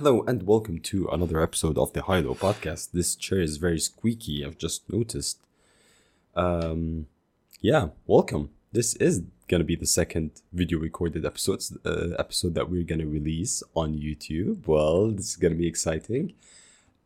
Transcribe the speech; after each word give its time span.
Hello 0.00 0.24
and 0.26 0.44
welcome 0.44 0.78
to 0.78 1.08
another 1.12 1.42
episode 1.42 1.76
of 1.76 1.92
the 1.92 2.00
High 2.00 2.20
Low 2.20 2.34
podcast. 2.34 2.92
This 2.92 3.14
chair 3.14 3.42
is 3.42 3.58
very 3.58 3.78
squeaky, 3.78 4.42
I've 4.42 4.56
just 4.56 4.90
noticed. 4.90 5.42
Um, 6.34 7.06
yeah, 7.60 7.88
welcome. 8.06 8.48
This 8.72 8.94
is 8.94 9.24
gonna 9.46 9.64
be 9.64 9.76
the 9.76 9.84
second 9.84 10.40
video 10.54 10.78
recorded 10.78 11.26
episodes 11.26 11.76
uh, 11.84 12.14
episode 12.18 12.54
that 12.54 12.70
we're 12.70 12.82
gonna 12.82 13.04
release 13.04 13.62
on 13.76 13.92
YouTube. 13.92 14.66
Well, 14.66 15.10
this 15.10 15.32
is 15.32 15.36
gonna 15.36 15.56
be 15.56 15.68
exciting. 15.68 16.32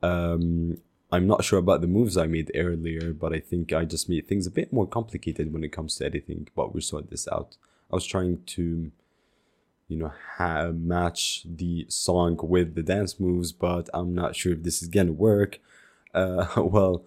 Um, 0.01 0.79
I'm 1.11 1.27
not 1.27 1.43
sure 1.43 1.59
about 1.59 1.81
the 1.81 1.89
moves 1.89 2.17
I 2.17 2.29
made 2.29 2.53
earlier, 2.55 3.13
but 3.13 3.33
I 3.33 3.41
think 3.41 3.73
I 3.73 3.87
just 3.87 4.09
made 4.09 4.29
things 4.29 4.47
a 4.47 4.53
bit 4.53 4.73
more 4.73 4.87
complicated 4.87 5.53
when 5.53 5.65
it 5.65 5.73
comes 5.73 5.97
to 5.97 6.07
editing. 6.07 6.47
But 6.55 6.73
we're 6.73 6.81
sorting 6.81 7.11
this 7.11 7.27
out. 7.27 7.57
I 7.91 7.97
was 7.97 8.07
trying 8.07 8.45
to 8.55 8.93
you 9.95 10.01
know 10.01 10.13
ha- 10.37 10.73
match 10.73 11.43
the 11.45 11.87
song 11.89 12.37
with 12.43 12.75
the 12.75 12.83
dance 12.83 13.21
moves 13.21 13.53
but 13.53 13.89
i'm 13.95 14.13
not 14.13 14.35
sure 14.35 14.53
if 14.53 14.63
this 14.63 14.83
is 14.83 14.89
gonna 14.89 15.13
work. 15.13 15.61
Uh, 16.13 16.47
well 16.57 17.05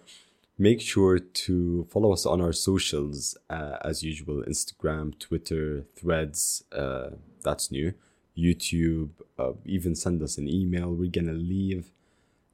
make 0.57 0.81
sure 0.81 1.19
to 1.19 1.85
follow 1.91 2.11
us 2.13 2.25
on 2.25 2.39
our 2.41 2.53
socials 2.53 3.37
uh, 3.49 3.77
as 3.83 4.03
usual 4.03 4.43
instagram 4.51 5.17
twitter 5.19 5.85
threads 5.95 6.63
uh, 6.71 7.09
that's 7.47 7.71
new. 7.71 7.93
Youtube 8.37 9.09
uh, 9.39 9.53
even 9.65 9.95
send 9.95 10.21
us 10.21 10.37
an 10.37 10.47
email. 10.47 10.93
We're 10.93 11.09
gonna 11.09 11.33
leave 11.55 11.91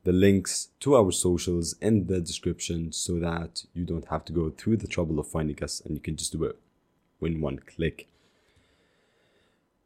the 0.04 0.14
links 0.14 0.70
to 0.82 0.96
our 0.96 1.12
socials 1.12 1.76
in 1.82 2.08
the 2.08 2.20
description 2.22 2.92
so 2.92 3.20
that 3.20 3.64
you 3.74 3.84
don't 3.86 4.08
have 4.10 4.24
to 4.26 4.34
go 4.34 4.50
through 4.50 4.78
the 4.78 4.88
trouble 4.88 5.20
of 5.20 5.28
finding 5.28 5.62
us 5.64 5.82
and 5.84 5.96
you 5.96 6.02
can 6.02 6.16
just 6.16 6.34
do 6.34 6.44
it 6.44 6.58
in 7.22 7.42
one 7.42 7.60
click 7.60 8.08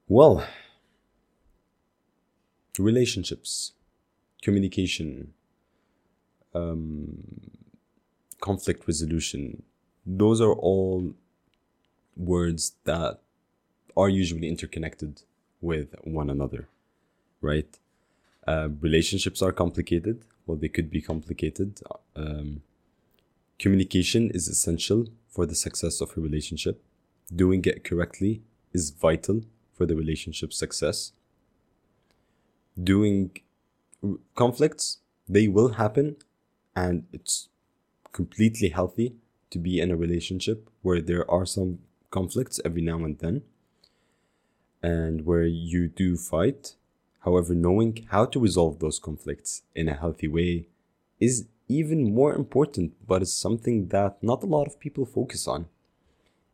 well, 0.07 0.45
relationships, 2.79 3.73
communication, 4.41 5.33
um, 6.53 7.51
conflict 8.39 8.87
resolution, 8.87 9.63
those 10.05 10.39
are 10.39 10.53
all 10.53 11.13
words 12.15 12.73
that 12.85 13.19
are 13.95 14.09
usually 14.09 14.47
interconnected 14.47 15.23
with 15.61 15.95
one 16.03 16.29
another, 16.29 16.69
right? 17.41 17.77
Uh, 18.47 18.69
relationships 18.79 19.41
are 19.41 19.51
complicated. 19.51 20.23
Well, 20.45 20.57
they 20.57 20.69
could 20.69 20.89
be 20.89 21.01
complicated. 21.01 21.81
Um, 22.15 22.61
communication 23.59 24.29
is 24.31 24.47
essential 24.47 25.07
for 25.27 25.45
the 25.45 25.55
success 25.55 25.99
of 25.99 26.17
a 26.17 26.21
relationship. 26.21 26.81
Doing 27.35 27.65
it 27.65 27.83
correctly 27.83 28.41
is 28.71 28.91
vital 28.91 29.41
for 29.77 29.85
the 29.85 29.95
relationship 29.95 30.51
success. 30.51 31.13
Doing 32.81 33.31
conflicts, 34.35 34.99
they 35.29 35.47
will 35.47 35.69
happen, 35.73 36.17
and 36.75 37.05
it's 37.13 37.49
completely 38.11 38.69
healthy 38.69 39.15
to 39.49 39.59
be 39.59 39.79
in 39.79 39.91
a 39.91 39.95
relationship 39.95 40.69
where 40.81 41.01
there 41.01 41.29
are 41.29 41.45
some 41.45 41.79
conflicts 42.09 42.59
every 42.65 42.81
now 42.81 43.03
and 43.03 43.19
then 43.19 43.43
and 44.81 45.25
where 45.25 45.45
you 45.45 45.87
do 45.87 46.17
fight. 46.17 46.75
However, 47.19 47.53
knowing 47.53 48.07
how 48.09 48.25
to 48.25 48.39
resolve 48.39 48.79
those 48.79 48.99
conflicts 48.99 49.63
in 49.75 49.89
a 49.89 49.93
healthy 49.93 50.27
way 50.27 50.67
is 51.19 51.47
even 51.67 52.13
more 52.13 52.33
important, 52.33 52.93
but 53.05 53.21
it's 53.21 53.33
something 53.33 53.87
that 53.87 54.21
not 54.21 54.43
a 54.43 54.47
lot 54.47 54.67
of 54.67 54.79
people 54.79 55.05
focus 55.05 55.47
on. 55.47 55.67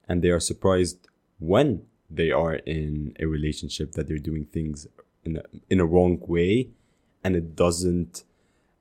And 0.07 0.21
they 0.21 0.29
are 0.29 0.39
surprised 0.39 1.07
when 1.39 1.85
they 2.09 2.31
are 2.31 2.55
in 2.55 3.15
a 3.19 3.25
relationship 3.25 3.93
that 3.93 4.07
they're 4.07 4.17
doing 4.17 4.45
things 4.45 4.87
in 5.23 5.37
a, 5.37 5.43
in 5.69 5.79
a 5.79 5.85
wrong 5.85 6.19
way 6.27 6.69
and 7.23 7.35
it 7.35 7.55
doesn't 7.55 8.23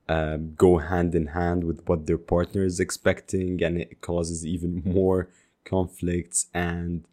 um, 0.09 0.53
go 0.55 0.79
hand 0.79 1.15
in 1.15 1.27
hand 1.27 1.63
with 1.63 1.81
what 1.87 2.07
their 2.07 2.17
partner 2.17 2.63
is 2.63 2.79
expecting 2.79 3.63
and 3.63 3.79
it 3.79 4.01
causes 4.01 4.45
even 4.45 4.81
more 4.85 5.29
conflicts 5.63 6.47
and 6.53 7.05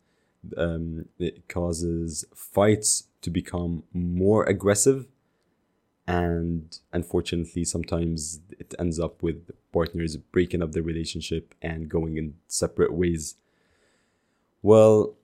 um, 0.56 1.06
it 1.18 1.48
causes 1.48 2.24
fights 2.34 3.04
to 3.22 3.30
become 3.30 3.84
more 3.92 4.44
aggressive. 4.44 5.06
And 6.06 6.76
unfortunately 6.92 7.64
sometimes 7.64 8.40
it 8.58 8.74
ends 8.78 8.98
up 8.98 9.22
with 9.22 9.50
partners 9.72 10.16
breaking 10.16 10.62
up 10.62 10.72
the 10.72 10.82
relationship 10.82 11.54
and 11.62 11.88
going 11.88 12.16
in 12.16 12.34
separate 12.48 12.92
ways. 12.92 13.36
Well 14.62 15.14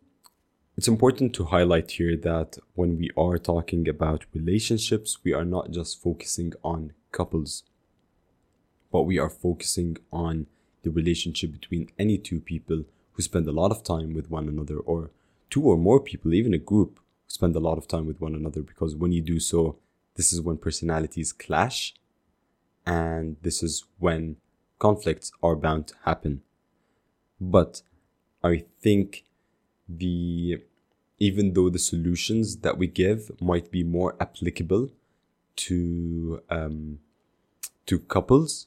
it's 0.77 0.89
important 0.89 1.35
to 1.35 1.45
highlight 1.45 1.93
here 1.93 2.17
that 2.17 2.59
when 2.75 2.99
we 2.99 3.11
are 3.17 3.39
talking 3.39 3.89
about 3.89 4.27
relationships, 4.35 5.19
we 5.25 5.33
are 5.33 5.45
not 5.45 5.71
just 5.71 6.03
focusing 6.03 6.53
on 6.63 6.93
couples, 7.13 7.63
but 8.93 9.03
we 9.03 9.19
are 9.19 9.31
focusing 9.31 9.97
on 10.13 10.47
the 10.83 10.91
relationship 10.91 11.53
between 11.53 11.89
any 11.99 12.19
two 12.19 12.41
people 12.41 12.85
who 13.13 13.23
spend 13.23 13.49
a 13.49 13.53
lot 13.53 13.71
of 13.71 13.83
time 13.83 14.13
with 14.13 14.31
one 14.31 14.49
another, 14.49 14.79
or 14.79 15.11
two 15.49 15.63
or 15.63 15.79
more 15.79 15.99
people, 15.99 16.35
even 16.35 16.53
a 16.53 16.59
group, 16.59 16.99
who 16.99 17.31
spend 17.31 17.57
a 17.57 17.61
lot 17.61 17.79
of 17.79 17.89
time 17.89 18.07
with 18.07 18.21
one 18.21 18.35
another. 18.35 18.61
Because 18.61 18.95
when 18.95 19.13
you 19.13 19.23
do 19.23 19.41
so, 19.41 19.77
this 20.17 20.33
is 20.33 20.43
when 20.43 20.59
personalities 20.59 21.33
clash, 21.33 21.95
and 22.85 23.37
this 23.41 23.63
is 23.63 23.85
when 23.99 24.37
conflicts 24.79 25.33
are 25.43 25.57
bound 25.57 25.89
to 25.89 25.95
happen. 26.05 26.43
But 27.41 27.81
I 28.45 28.65
think 28.81 29.25
the 29.89 30.63
even 31.19 31.55
though 31.55 31.71
the 31.71 31.79
solutions 31.79 32.59
that 32.59 32.77
we 32.77 32.87
give 32.87 33.31
might 33.41 33.71
be 33.71 33.83
more 33.83 34.15
applicable 34.21 34.91
to 35.57 36.43
um, 36.51 36.99
to 37.87 37.99
couples 37.99 38.67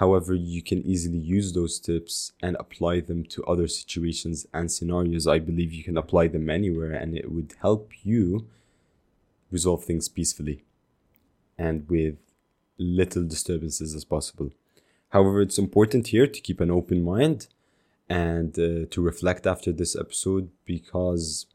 however 0.00 0.34
you 0.34 0.62
can 0.62 0.80
easily 0.86 1.18
use 1.18 1.52
those 1.52 1.78
tips 1.78 2.32
and 2.42 2.56
apply 2.58 3.00
them 3.00 3.22
to 3.22 3.44
other 3.44 3.68
situations 3.68 4.46
and 4.54 4.72
scenarios. 4.72 5.26
I 5.26 5.38
believe 5.38 5.74
you 5.74 5.84
can 5.84 5.98
apply 5.98 6.28
them 6.28 6.48
anywhere 6.48 6.92
and 6.92 7.14
it 7.14 7.30
would 7.30 7.52
help 7.60 7.92
you 8.02 8.46
resolve 9.50 9.84
things 9.84 10.08
peacefully 10.08 10.64
and 11.58 11.86
with 11.90 12.16
little 12.78 13.24
disturbances 13.24 13.94
as 13.94 14.06
possible. 14.06 14.52
However 15.10 15.42
it's 15.42 15.58
important 15.58 16.06
here 16.06 16.26
to 16.26 16.40
keep 16.40 16.60
an 16.60 16.70
open 16.70 17.04
mind 17.04 17.48
and 18.10 18.58
uh, 18.58 18.84
to 18.90 19.00
reflect 19.00 19.46
after 19.46 19.72
this 19.72 19.96
episode 19.96 20.50
because 20.66 21.46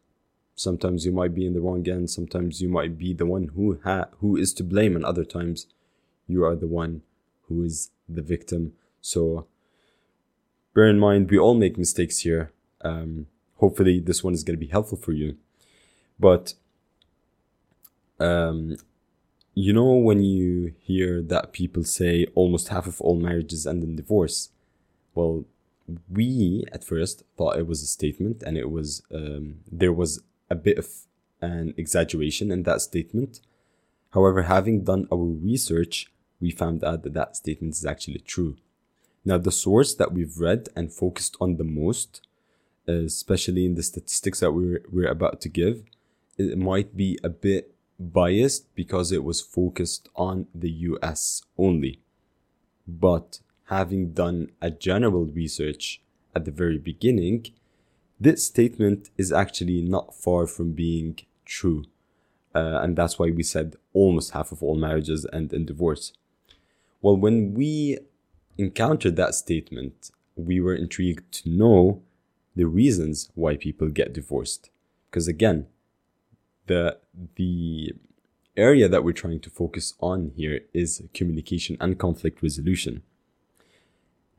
sometimes 0.56 1.06
you 1.06 1.12
might 1.12 1.36
be 1.36 1.46
in 1.46 1.54
the 1.54 1.62
wrong 1.62 1.88
end 1.88 2.10
sometimes 2.10 2.62
you 2.62 2.70
might 2.70 2.98
be 2.98 3.14
the 3.14 3.26
one 3.26 3.52
who 3.56 3.80
ha- 3.84 4.08
who 4.22 4.36
is 4.38 4.54
to 4.54 4.64
blame 4.64 4.96
and 4.96 5.06
other 5.06 5.26
times 5.26 5.68
you 6.28 6.44
are 6.44 6.56
the 6.56 6.68
one 6.68 7.02
who 7.48 7.64
is 7.64 7.92
the 8.08 8.22
victim. 8.22 8.74
So 9.02 9.48
bear 10.74 10.88
in 10.88 11.00
mind 11.00 11.30
we 11.30 11.38
all 11.38 11.56
make 11.56 11.78
mistakes 11.78 12.20
here. 12.20 12.52
Um, 12.82 13.28
hopefully 13.58 14.00
this 14.00 14.24
one 14.24 14.34
is 14.34 14.44
going 14.44 14.58
to 14.58 14.66
be 14.66 14.72
helpful 14.72 14.98
for 14.98 15.12
you. 15.12 15.38
But 16.20 16.54
um, 18.20 18.78
you 19.54 19.74
know 19.74 19.94
when 19.94 20.24
you 20.24 20.74
hear 20.80 21.22
that 21.22 21.54
people 21.54 21.84
say 21.84 22.26
almost 22.36 22.70
half 22.70 22.88
of 22.88 23.02
all 23.02 23.16
marriages 23.16 23.68
end 23.68 23.84
in 23.84 23.96
divorce? 23.96 24.50
Well 25.14 25.46
we 26.10 26.66
at 26.72 26.84
first 26.84 27.24
thought 27.38 27.58
it 27.58 27.68
was 27.68 27.82
a 27.84 27.88
statement 27.88 28.42
and 28.44 28.58
it 28.58 28.70
was 28.70 29.04
um, 29.14 29.58
there 29.72 29.94
was 29.94 30.22
a 30.50 30.56
bit 30.56 30.78
of 30.78 30.88
an 31.42 31.74
exaggeration 31.78 32.52
in 32.52 32.64
that 32.64 32.82
statement. 32.82 33.42
However 34.12 34.44
having 34.44 34.84
done 34.84 35.08
our 35.12 35.18
research 35.18 36.12
we 36.40 36.52
found 36.52 36.84
out 36.84 37.04
that 37.04 37.14
that 37.14 37.36
statement 37.36 37.76
is 37.76 37.86
actually 37.86 38.20
true. 38.20 38.58
Now 39.24 39.38
the 39.38 39.52
source 39.52 39.96
that 39.96 40.14
we've 40.14 40.38
read 40.38 40.70
and 40.76 40.92
focused 40.92 41.38
on 41.40 41.58
the 41.58 41.64
most 41.64 42.22
especially 42.88 43.66
in 43.66 43.74
the 43.74 43.82
statistics 43.82 44.42
that 44.42 44.52
we're, 44.52 44.84
we're 44.92 45.10
about 45.10 45.42
to 45.42 45.50
give 45.50 45.84
it 46.38 46.58
might 46.58 46.96
be 46.96 47.18
a 47.24 47.30
bit 47.30 47.74
biased 48.00 48.74
because 48.76 49.12
it 49.12 49.24
was 49.24 49.42
focused 49.42 50.10
on 50.16 50.48
the 50.54 50.70
us 51.02 51.44
only. 51.58 52.02
But 52.88 53.40
having 53.66 54.12
done 54.12 54.52
a 54.62 54.70
general 54.70 55.26
research 55.26 56.02
at 56.36 56.46
the 56.46 56.52
very 56.52 56.78
beginning, 56.78 57.48
this 58.20 58.46
statement 58.46 59.10
is 59.18 59.32
actually 59.32 59.82
not 59.82 60.16
far 60.16 60.48
from 60.48 60.74
being 60.74 61.18
true. 61.46 61.86
Uh, 62.54 62.80
and 62.82 62.96
that's 62.96 63.20
why 63.20 63.30
we 63.32 63.44
said 63.44 63.76
almost 63.94 64.32
half 64.32 64.52
of 64.52 64.64
all 64.64 64.76
marriages 64.76 65.26
end 65.34 65.52
in 65.52 65.66
divorce. 65.66 66.14
Well, 67.02 67.18
when 67.18 67.54
we 67.54 68.00
encountered 68.58 69.16
that 69.18 69.36
statement, 69.36 70.12
we 70.36 70.60
were 70.60 70.76
intrigued 70.76 71.32
to 71.34 71.50
know 71.50 72.02
the 72.56 72.66
reasons 72.66 73.30
why 73.36 73.58
people 73.58 73.90
get 73.90 74.14
divorced. 74.14 74.70
Because 75.10 75.28
again, 75.28 75.68
the 76.68 76.98
the 77.36 77.94
area 78.58 78.88
that 78.88 79.04
we're 79.04 79.12
trying 79.12 79.42
to 79.42 79.50
focus 79.50 79.94
on 80.00 80.32
here 80.36 80.62
is 80.74 81.04
communication 81.14 81.76
and 81.82 82.00
conflict 82.00 82.42
resolution. 82.42 83.04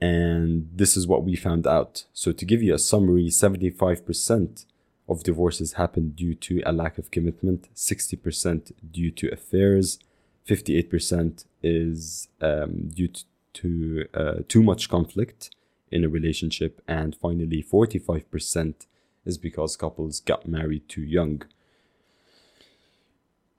And 0.01 0.69
this 0.73 0.97
is 0.97 1.07
what 1.07 1.25
we 1.25 1.37
found 1.37 1.67
out. 1.67 2.05
So, 2.13 2.33
to 2.33 2.45
give 2.45 2.63
you 2.63 2.75
a 2.75 2.79
summary, 2.79 3.29
75% 3.29 4.67
of 5.09 5.23
divorces 5.23 5.75
happen 5.75 6.11
due 6.11 6.35
to 6.35 6.63
a 6.67 6.73
lack 6.73 6.99
of 6.99 7.11
commitment, 7.11 7.69
60% 7.75 8.73
due 8.91 9.11
to 9.13 9.33
affairs, 9.33 9.99
58% 10.47 11.45
is 11.63 12.29
um, 12.41 12.89
due 12.89 13.09
to, 13.09 13.25
to 13.55 14.05
uh, 14.15 14.35
too 14.49 14.63
much 14.63 14.89
conflict 14.89 15.51
in 15.91 16.05
a 16.05 16.09
relationship, 16.09 16.83
and 16.87 17.17
finally, 17.17 17.63
45% 17.63 18.87
is 19.25 19.39
because 19.39 19.77
couples 19.77 20.21
got 20.21 20.47
married 20.47 20.89
too 20.89 21.03
young. 21.03 21.43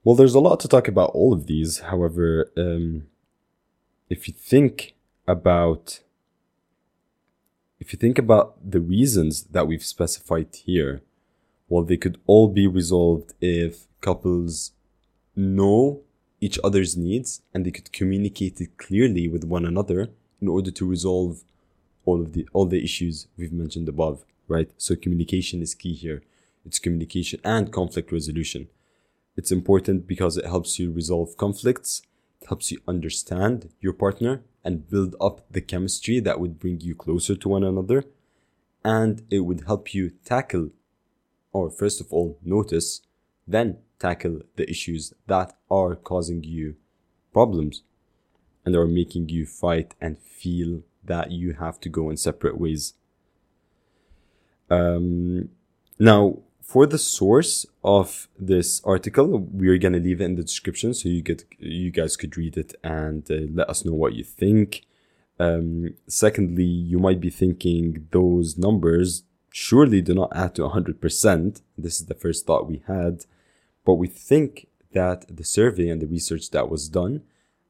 Well, 0.04 0.14
there's 0.14 0.34
a 0.34 0.40
lot 0.40 0.60
to 0.60 0.68
talk 0.68 0.88
about 0.88 1.10
all 1.10 1.32
of 1.32 1.46
these. 1.46 1.80
However, 1.80 2.50
um, 2.56 3.08
if 4.08 4.28
you 4.28 4.34
think 4.34 4.94
about 5.26 6.00
if 7.80 7.92
you 7.92 7.98
think 7.98 8.18
about 8.18 8.70
the 8.70 8.80
reasons 8.80 9.44
that 9.44 9.66
we've 9.66 9.84
specified 9.84 10.48
here, 10.54 11.02
well, 11.68 11.84
they 11.84 11.96
could 11.96 12.18
all 12.26 12.48
be 12.48 12.66
resolved 12.66 13.34
if 13.40 13.86
couples 14.00 14.72
know 15.36 16.00
each 16.40 16.58
other's 16.64 16.96
needs 16.96 17.42
and 17.52 17.64
they 17.64 17.70
could 17.70 17.92
communicate 17.92 18.60
it 18.60 18.76
clearly 18.78 19.28
with 19.28 19.44
one 19.44 19.64
another 19.64 20.08
in 20.40 20.48
order 20.48 20.70
to 20.70 20.86
resolve 20.86 21.42
all 22.04 22.20
of 22.20 22.32
the 22.32 22.48
all 22.52 22.66
the 22.66 22.82
issues 22.82 23.28
we've 23.36 23.52
mentioned 23.52 23.88
above, 23.88 24.24
right? 24.46 24.70
So 24.78 24.96
communication 24.96 25.60
is 25.60 25.74
key 25.74 25.94
here. 25.94 26.22
It's 26.64 26.78
communication 26.78 27.40
and 27.44 27.72
conflict 27.72 28.12
resolution. 28.12 28.68
It's 29.36 29.52
important 29.52 30.06
because 30.06 30.36
it 30.36 30.46
helps 30.46 30.78
you 30.78 30.90
resolve 30.90 31.36
conflicts, 31.36 32.02
it 32.40 32.48
helps 32.48 32.72
you 32.72 32.80
understand 32.88 33.70
your 33.80 33.92
partner 33.92 34.42
and 34.64 34.88
build 34.88 35.14
up 35.20 35.44
the 35.50 35.60
chemistry 35.60 36.20
that 36.20 36.40
would 36.40 36.58
bring 36.58 36.80
you 36.80 36.94
closer 36.94 37.34
to 37.36 37.48
one 37.48 37.64
another. 37.64 38.04
And 38.84 39.22
it 39.30 39.40
would 39.40 39.64
help 39.66 39.94
you 39.94 40.10
tackle, 40.24 40.70
or 41.52 41.70
first 41.70 42.00
of 42.00 42.12
all, 42.12 42.38
notice, 42.42 43.02
then 43.46 43.78
tackle 43.98 44.40
the 44.56 44.68
issues 44.68 45.12
that 45.26 45.56
are 45.70 45.94
causing 45.94 46.44
you 46.44 46.76
problems 47.32 47.82
and 48.64 48.76
are 48.76 48.86
making 48.86 49.28
you 49.28 49.46
fight 49.46 49.94
and 50.00 50.18
feel 50.18 50.82
that 51.04 51.30
you 51.30 51.54
have 51.54 51.80
to 51.80 51.88
go 51.88 52.10
in 52.10 52.16
separate 52.16 52.58
ways. 52.58 52.94
Um, 54.70 55.48
now, 55.98 56.38
for 56.68 56.84
the 56.86 56.98
source 56.98 57.64
of 57.82 58.28
this 58.38 58.82
article, 58.84 59.38
we're 59.50 59.78
gonna 59.78 59.98
leave 59.98 60.20
it 60.20 60.24
in 60.24 60.34
the 60.36 60.42
description 60.42 60.92
so 60.92 61.08
you 61.08 61.22
get 61.22 61.44
you 61.58 61.90
guys 61.90 62.14
could 62.14 62.36
read 62.36 62.58
it 62.58 62.74
and 62.84 63.28
uh, 63.30 63.36
let 63.54 63.70
us 63.70 63.86
know 63.86 63.94
what 63.94 64.12
you 64.12 64.22
think. 64.22 64.84
Um, 65.40 65.94
secondly, 66.06 66.64
you 66.64 66.98
might 66.98 67.20
be 67.20 67.30
thinking 67.30 68.06
those 68.10 68.58
numbers 68.58 69.22
surely 69.50 70.02
do 70.02 70.12
not 70.12 70.30
add 70.36 70.54
to 70.56 70.62
100%. 70.68 71.62
This 71.78 72.00
is 72.00 72.06
the 72.06 72.14
first 72.14 72.44
thought 72.44 72.68
we 72.68 72.82
had, 72.86 73.24
but 73.86 73.94
we 73.94 74.06
think 74.06 74.66
that 74.92 75.24
the 75.34 75.44
survey 75.44 75.88
and 75.88 76.02
the 76.02 76.06
research 76.06 76.50
that 76.50 76.68
was 76.68 76.90
done 76.90 77.22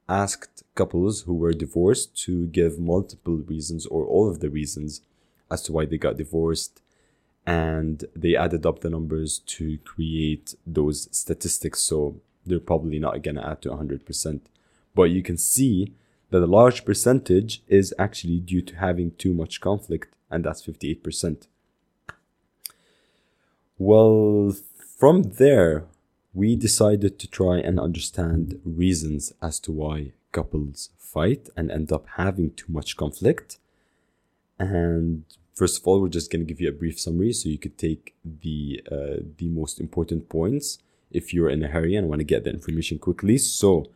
asked 0.08 0.64
couples 0.74 1.22
who 1.22 1.34
were 1.34 1.52
divorced 1.52 2.20
to 2.24 2.48
give 2.48 2.80
multiple 2.80 3.36
reasons 3.36 3.86
or 3.86 4.04
all 4.04 4.28
of 4.28 4.40
the 4.40 4.50
reasons 4.50 5.02
as 5.52 5.62
to 5.62 5.72
why 5.72 5.84
they 5.84 5.98
got 5.98 6.16
divorced 6.16 6.80
and 7.48 8.04
they 8.14 8.36
added 8.36 8.66
up 8.66 8.80
the 8.80 8.90
numbers 8.90 9.38
to 9.38 9.78
create 9.78 10.54
those 10.66 11.08
statistics. 11.16 11.80
So 11.80 12.20
they're 12.44 12.60
probably 12.60 12.98
not 12.98 13.22
going 13.22 13.36
to 13.36 13.48
add 13.48 13.62
to 13.62 13.70
100%. 13.70 14.40
But 14.94 15.04
you 15.04 15.22
can 15.22 15.38
see 15.38 15.94
that 16.28 16.42
a 16.42 16.46
large 16.46 16.84
percentage 16.84 17.62
is 17.66 17.94
actually 17.98 18.40
due 18.40 18.60
to 18.60 18.76
having 18.76 19.12
too 19.12 19.32
much 19.32 19.62
conflict, 19.62 20.14
and 20.30 20.44
that's 20.44 20.60
58%. 20.60 21.46
Well, 23.78 24.54
from 24.98 25.22
there, 25.22 25.86
we 26.34 26.54
decided 26.54 27.18
to 27.18 27.26
try 27.26 27.60
and 27.60 27.80
understand 27.80 28.60
reasons 28.62 29.32
as 29.40 29.58
to 29.60 29.72
why 29.72 30.12
couples 30.32 30.90
fight 30.98 31.48
and 31.56 31.70
end 31.70 31.92
up 31.92 32.06
having 32.16 32.50
too 32.50 32.70
much 32.70 32.98
conflict. 32.98 33.56
And 34.58 35.24
First 35.58 35.80
of 35.80 35.88
all, 35.88 36.00
we're 36.00 36.08
just 36.08 36.30
going 36.30 36.46
to 36.46 36.46
give 36.46 36.60
you 36.60 36.68
a 36.68 36.80
brief 36.80 37.00
summary 37.00 37.32
so 37.32 37.48
you 37.48 37.58
could 37.58 37.76
take 37.76 38.14
the 38.24 38.80
uh, 38.92 39.16
the 39.38 39.48
most 39.48 39.80
important 39.80 40.28
points 40.28 40.78
if 41.10 41.34
you're 41.34 41.50
in 41.50 41.64
a 41.64 41.66
hurry 41.66 41.96
and 41.96 42.08
want 42.08 42.20
to 42.20 42.24
get 42.24 42.44
the 42.44 42.50
information 42.50 43.00
quickly. 43.00 43.38
So, 43.38 43.86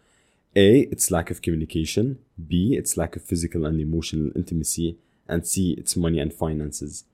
A, 0.57 0.81
it's 0.91 1.13
lack 1.13 1.31
of 1.31 1.41
communication. 1.41 2.19
B, 2.49 2.75
it's 2.75 2.97
lack 2.97 3.15
of 3.15 3.23
physical 3.23 3.65
and 3.65 3.81
emotional 3.81 4.33
intimacy. 4.35 4.99
And 5.29 5.47
C, 5.47 5.77
it's 5.79 5.97
money 5.97 6.19
and 6.19 6.35
finances. 6.35 7.05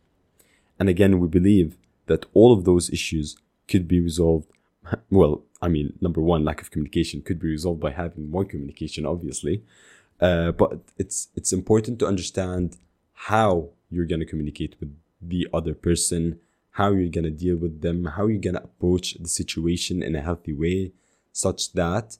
And 0.78 0.88
again, 0.88 1.20
we 1.20 1.28
believe 1.28 1.76
that 2.06 2.24
all 2.32 2.54
of 2.54 2.64
those 2.64 2.88
issues 2.88 3.36
could 3.68 3.86
be 3.86 4.00
resolved. 4.00 4.48
Well, 5.10 5.42
I 5.60 5.68
mean, 5.68 5.98
number 6.00 6.22
one, 6.22 6.42
lack 6.42 6.62
of 6.62 6.70
communication 6.70 7.20
could 7.20 7.38
be 7.38 7.48
resolved 7.48 7.80
by 7.80 7.90
having 7.90 8.30
more 8.30 8.46
communication, 8.46 9.04
obviously. 9.04 9.62
Uh, 10.18 10.52
but 10.52 10.78
it's 10.96 11.28
it's 11.36 11.52
important 11.52 11.98
to 11.98 12.06
understand 12.06 12.78
how 13.28 13.68
you're 13.90 14.06
going 14.06 14.20
to 14.20 14.26
communicate 14.26 14.76
with 14.80 14.94
the 15.20 15.46
other 15.52 15.74
person, 15.74 16.40
how 16.72 16.92
you're 16.92 17.08
going 17.08 17.24
to 17.24 17.30
deal 17.30 17.56
with 17.56 17.80
them, 17.80 18.04
how 18.04 18.26
you're 18.26 18.40
going 18.40 18.54
to 18.54 18.62
approach 18.62 19.14
the 19.14 19.28
situation 19.28 20.02
in 20.02 20.14
a 20.14 20.20
healthy 20.20 20.52
way, 20.52 20.92
such 21.32 21.72
that 21.72 22.18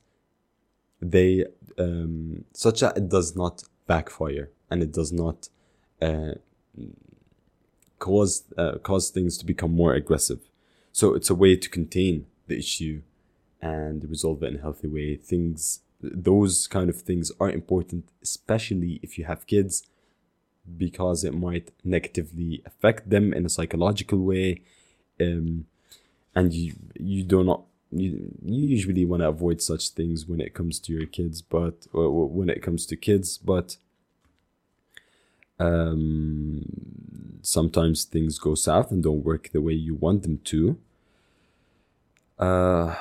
they, 1.01 1.45
um, 1.79 2.45
such 2.53 2.81
that 2.81 2.97
it 2.97 3.09
does 3.09 3.37
not 3.37 3.63
backfire 3.87 4.51
and 4.71 4.83
it 4.83 4.93
does 4.93 5.13
not 5.13 5.49
uh, 6.03 6.33
cause 7.99 8.45
uh, 8.57 8.79
cause 8.83 9.11
things 9.11 9.37
to 9.39 9.45
become 9.45 9.73
more 9.73 9.95
aggressive. 9.95 10.41
So 10.93 11.15
it's 11.15 11.31
a 11.31 11.35
way 11.35 11.57
to 11.57 11.69
contain 11.69 12.27
the 12.47 12.59
issue 12.59 13.03
and 13.61 14.09
resolve 14.09 14.43
it 14.43 14.47
in 14.47 14.57
a 14.57 14.63
healthy 14.63 14.89
way. 14.89 15.17
Things, 15.17 15.81
those 16.01 16.67
kind 16.67 16.89
of 16.89 17.01
things 17.01 17.31
are 17.41 17.51
important, 17.51 18.09
especially 18.23 19.01
if 19.03 19.19
you 19.19 19.25
have 19.25 19.47
kids 19.47 19.83
because 20.77 21.25
it 21.25 21.35
might 21.35 21.71
negatively 21.85 22.63
affect 22.67 23.09
them 23.09 23.33
in 23.33 23.47
a 23.47 23.49
psychological 23.49 24.19
way 24.19 24.61
um, 25.21 25.67
and 26.35 26.53
you 26.53 26.75
you 26.99 27.23
do 27.23 27.43
not 27.43 27.63
you, 27.91 28.33
you 28.45 28.67
usually 28.69 29.05
want 29.05 29.23
to 29.23 29.29
avoid 29.29 29.63
such 29.63 29.89
things 29.91 30.27
when 30.27 30.41
it 30.41 30.53
comes 30.53 30.79
to 30.79 30.93
your 30.93 31.07
kids 31.07 31.41
but 31.41 31.87
when 31.93 32.51
it 32.51 32.63
comes 32.63 32.85
to 32.87 32.97
kids 32.97 33.39
but 33.39 33.77
um, 35.59 36.65
sometimes 37.43 38.05
things 38.05 38.39
go 38.39 38.55
south 38.55 38.91
and 38.91 39.03
don't 39.03 39.25
work 39.25 39.51
the 39.53 39.61
way 39.61 39.73
you 39.73 39.95
want 39.95 40.23
them 40.23 40.39
to. 40.45 40.79
Uh, 42.39 42.95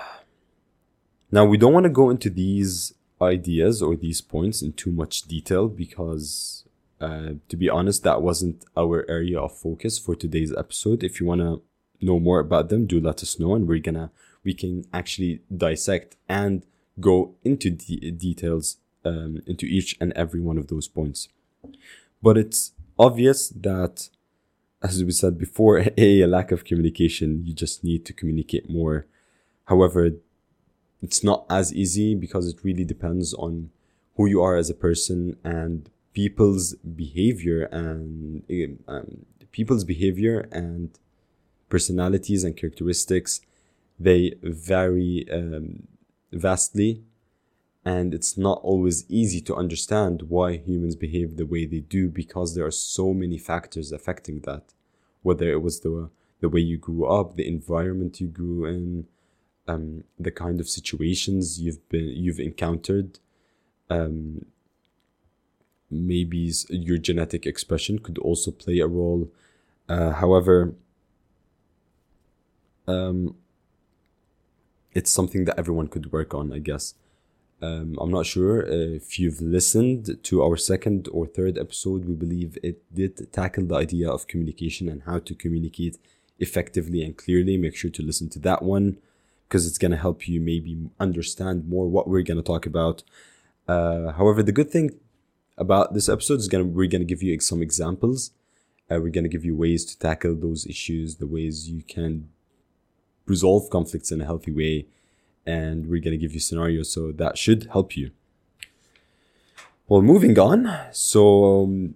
now 1.31 1.45
we 1.45 1.57
don't 1.57 1.73
want 1.73 1.83
to 1.83 1.89
go 1.89 2.09
into 2.09 2.29
these 2.29 2.93
ideas 3.21 3.81
or 3.81 3.95
these 3.95 4.21
points 4.21 4.61
in 4.61 4.73
too 4.73 4.91
much 4.91 5.23
detail 5.23 5.67
because 5.67 6.63
uh, 6.99 7.33
to 7.49 7.55
be 7.55 7.69
honest, 7.69 8.03
that 8.03 8.21
wasn't 8.21 8.65
our 8.75 9.05
area 9.09 9.39
of 9.39 9.57
focus 9.57 9.99
for 9.99 10.15
today's 10.15 10.53
episode. 10.55 11.03
If 11.03 11.19
you 11.19 11.27
want 11.27 11.41
to 11.41 11.61
know 12.01 12.19
more 12.19 12.39
about 12.39 12.69
them, 12.69 12.85
do 12.85 12.99
let 12.99 13.21
us 13.21 13.39
know, 13.39 13.55
and 13.55 13.67
we're 13.67 13.79
gonna 13.79 14.11
we 14.43 14.53
can 14.53 14.85
actually 14.93 15.41
dissect 15.55 16.15
and 16.29 16.65
go 16.99 17.35
into 17.43 17.69
the 17.69 18.11
details 18.11 18.77
um, 19.05 19.41
into 19.45 19.65
each 19.65 19.95
and 19.99 20.13
every 20.13 20.39
one 20.39 20.57
of 20.57 20.67
those 20.67 20.87
points. 20.87 21.29
But 22.21 22.37
it's 22.37 22.71
obvious 22.97 23.49
that, 23.49 24.09
as 24.81 25.03
we 25.03 25.11
said 25.11 25.37
before, 25.37 25.77
a, 25.97 26.21
a 26.21 26.27
lack 26.27 26.51
of 26.51 26.65
communication. 26.65 27.43
You 27.45 27.53
just 27.53 27.83
need 27.83 28.05
to 28.05 28.13
communicate 28.13 28.69
more. 28.69 29.05
However, 29.65 30.11
it's 31.01 31.23
not 31.23 31.45
as 31.49 31.73
easy 31.73 32.15
because 32.15 32.47
it 32.47 32.63
really 32.63 32.85
depends 32.85 33.33
on 33.33 33.69
who 34.15 34.25
you 34.25 34.41
are 34.41 34.55
as 34.55 34.69
a 34.69 34.73
person 34.73 35.37
and 35.43 35.89
people's 36.17 36.73
behavior 37.03 37.59
and 37.65 38.41
um, 38.87 39.27
people's 39.51 39.83
behavior 39.83 40.49
and 40.51 40.97
personalities 41.69 42.43
and 42.43 42.57
characteristics 42.57 43.41
they 43.99 44.33
vary 44.41 45.27
um, 45.31 45.87
vastly. 46.31 47.03
And 47.85 48.15
it's 48.15 48.35
not 48.35 48.59
always 48.63 49.05
easy 49.07 49.41
to 49.41 49.55
understand 49.55 50.23
why 50.23 50.57
humans 50.57 50.95
behave 50.95 51.37
the 51.37 51.45
way 51.45 51.65
they 51.67 51.83
do 51.97 52.09
because 52.09 52.55
there 52.55 52.65
are 52.65 52.79
so 52.95 53.13
many 53.13 53.37
factors 53.37 53.91
affecting 53.91 54.39
that. 54.41 54.63
Whether 55.21 55.51
it 55.51 55.61
was 55.61 55.81
the 55.81 56.09
the 56.39 56.49
way 56.49 56.61
you 56.61 56.77
grew 56.77 57.05
up 57.05 57.35
the 57.35 57.47
environment 57.47 58.21
you 58.21 58.27
grew 58.27 58.65
in 58.65 59.07
um, 59.67 60.03
the 60.19 60.29
kind 60.43 60.59
of 60.59 60.69
situations 60.69 61.59
you've 61.59 61.83
been 61.89 62.09
you've 62.23 62.39
encountered 62.39 63.19
um, 63.89 64.45
maybe 65.89 66.51
your 66.69 66.97
genetic 66.97 67.45
expression 67.45 67.99
could 67.99 68.17
also 68.17 68.51
play 68.51 68.79
a 68.79 68.87
role. 68.87 69.29
Uh, 69.87 70.11
however, 70.11 70.73
um, 72.87 73.35
it's 74.93 75.11
something 75.11 75.45
that 75.45 75.57
everyone 75.57 75.87
could 75.87 76.11
work 76.11 76.33
on, 76.33 76.51
I 76.51 76.59
guess. 76.59 76.93
Um, 77.61 77.97
I'm 77.99 78.11
not 78.11 78.25
sure 78.25 78.61
if 78.61 79.17
you've 79.17 79.41
listened 79.41 80.19
to 80.23 80.43
our 80.43 80.57
second 80.57 81.07
or 81.11 81.25
third 81.25 81.57
episode. 81.57 82.05
We 82.05 82.13
believe 82.13 82.57
it 82.61 82.81
did 82.93 83.31
tackle 83.33 83.65
the 83.65 83.75
idea 83.75 84.09
of 84.09 84.27
communication 84.27 84.87
and 84.87 85.03
how 85.03 85.19
to 85.19 85.33
communicate 85.33 85.97
effectively 86.39 87.03
and 87.03 87.17
clearly. 87.17 87.57
Make 87.57 87.75
sure 87.75 87.89
to 87.91 88.03
listen 88.03 88.29
to 88.29 88.39
that 88.39 88.61
one 88.61 88.97
because 89.47 89.65
it's 89.65 89.77
going 89.77 89.91
to 89.91 89.97
help 89.97 90.27
you 90.27 90.39
maybe 90.39 90.77
understand 90.99 91.67
more 91.67 91.87
what 91.87 92.07
we're 92.07 92.21
going 92.21 92.37
to 92.37 92.43
talk 92.43 92.65
about. 92.65 93.03
Uh, 93.67 94.11
however, 94.11 94.43
the 94.43 94.51
good 94.51 94.69
thing 94.69 94.91
about 95.57 95.93
this 95.93 96.07
episode 96.09 96.39
is 96.39 96.47
to 96.65 96.69
we're 96.69 96.89
to 97.01 97.05
give 97.05 97.23
you 97.23 97.39
some 97.39 97.61
examples. 97.61 98.31
Uh, 98.89 98.99
we're 99.01 99.09
to 99.23 99.29
give 99.29 99.43
you 99.43 99.55
ways 99.55 99.83
to 99.85 99.99
tackle 99.99 100.35
those 100.35 100.65
issues, 100.65 101.15
the 101.15 101.27
ways 101.27 101.69
you 101.69 101.83
can 101.83 102.29
resolve 103.25 103.69
conflicts 103.69 104.11
in 104.11 104.21
a 104.21 104.25
healthy 104.25 104.51
way, 104.51 104.85
and 105.45 105.87
we're 105.87 106.01
to 106.11 106.17
give 106.17 106.33
you 106.33 106.39
scenarios 106.39 106.91
so 106.91 107.11
that 107.11 107.37
should 107.37 107.67
help 107.71 107.97
you. 107.97 108.11
Well, 109.87 110.01
moving 110.01 110.37
on. 110.37 110.69
So 110.91 111.63
um, 111.63 111.95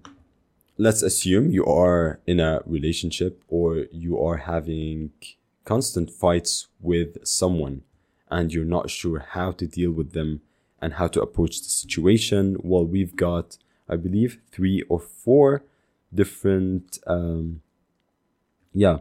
let's 0.78 1.02
assume 1.02 1.52
you 1.52 1.66
are 1.66 2.20
in 2.26 2.40
a 2.40 2.62
relationship 2.66 3.44
or 3.48 3.86
you 3.92 4.20
are 4.20 4.38
having 4.38 5.12
constant 5.66 6.10
fights 6.10 6.68
with 6.80 7.26
someone 7.26 7.84
and 8.30 8.54
you're 8.54 8.66
not 8.66 8.90
sure 8.90 9.20
how 9.20 9.52
to 9.52 9.68
deal 9.68 9.92
with 9.92 10.14
them 10.14 10.42
and 10.82 10.94
how 10.94 11.08
to 11.08 11.22
approach 11.22 11.60
the 11.60 11.70
situation. 11.70 12.58
Well, 12.62 12.86
we've 12.86 13.16
got, 13.16 13.58
I 13.88 13.96
believe, 13.96 14.40
three 14.52 14.84
or 14.90 15.00
four 15.00 15.64
different, 16.14 17.00
um, 17.08 17.62
yeah, 18.74 19.00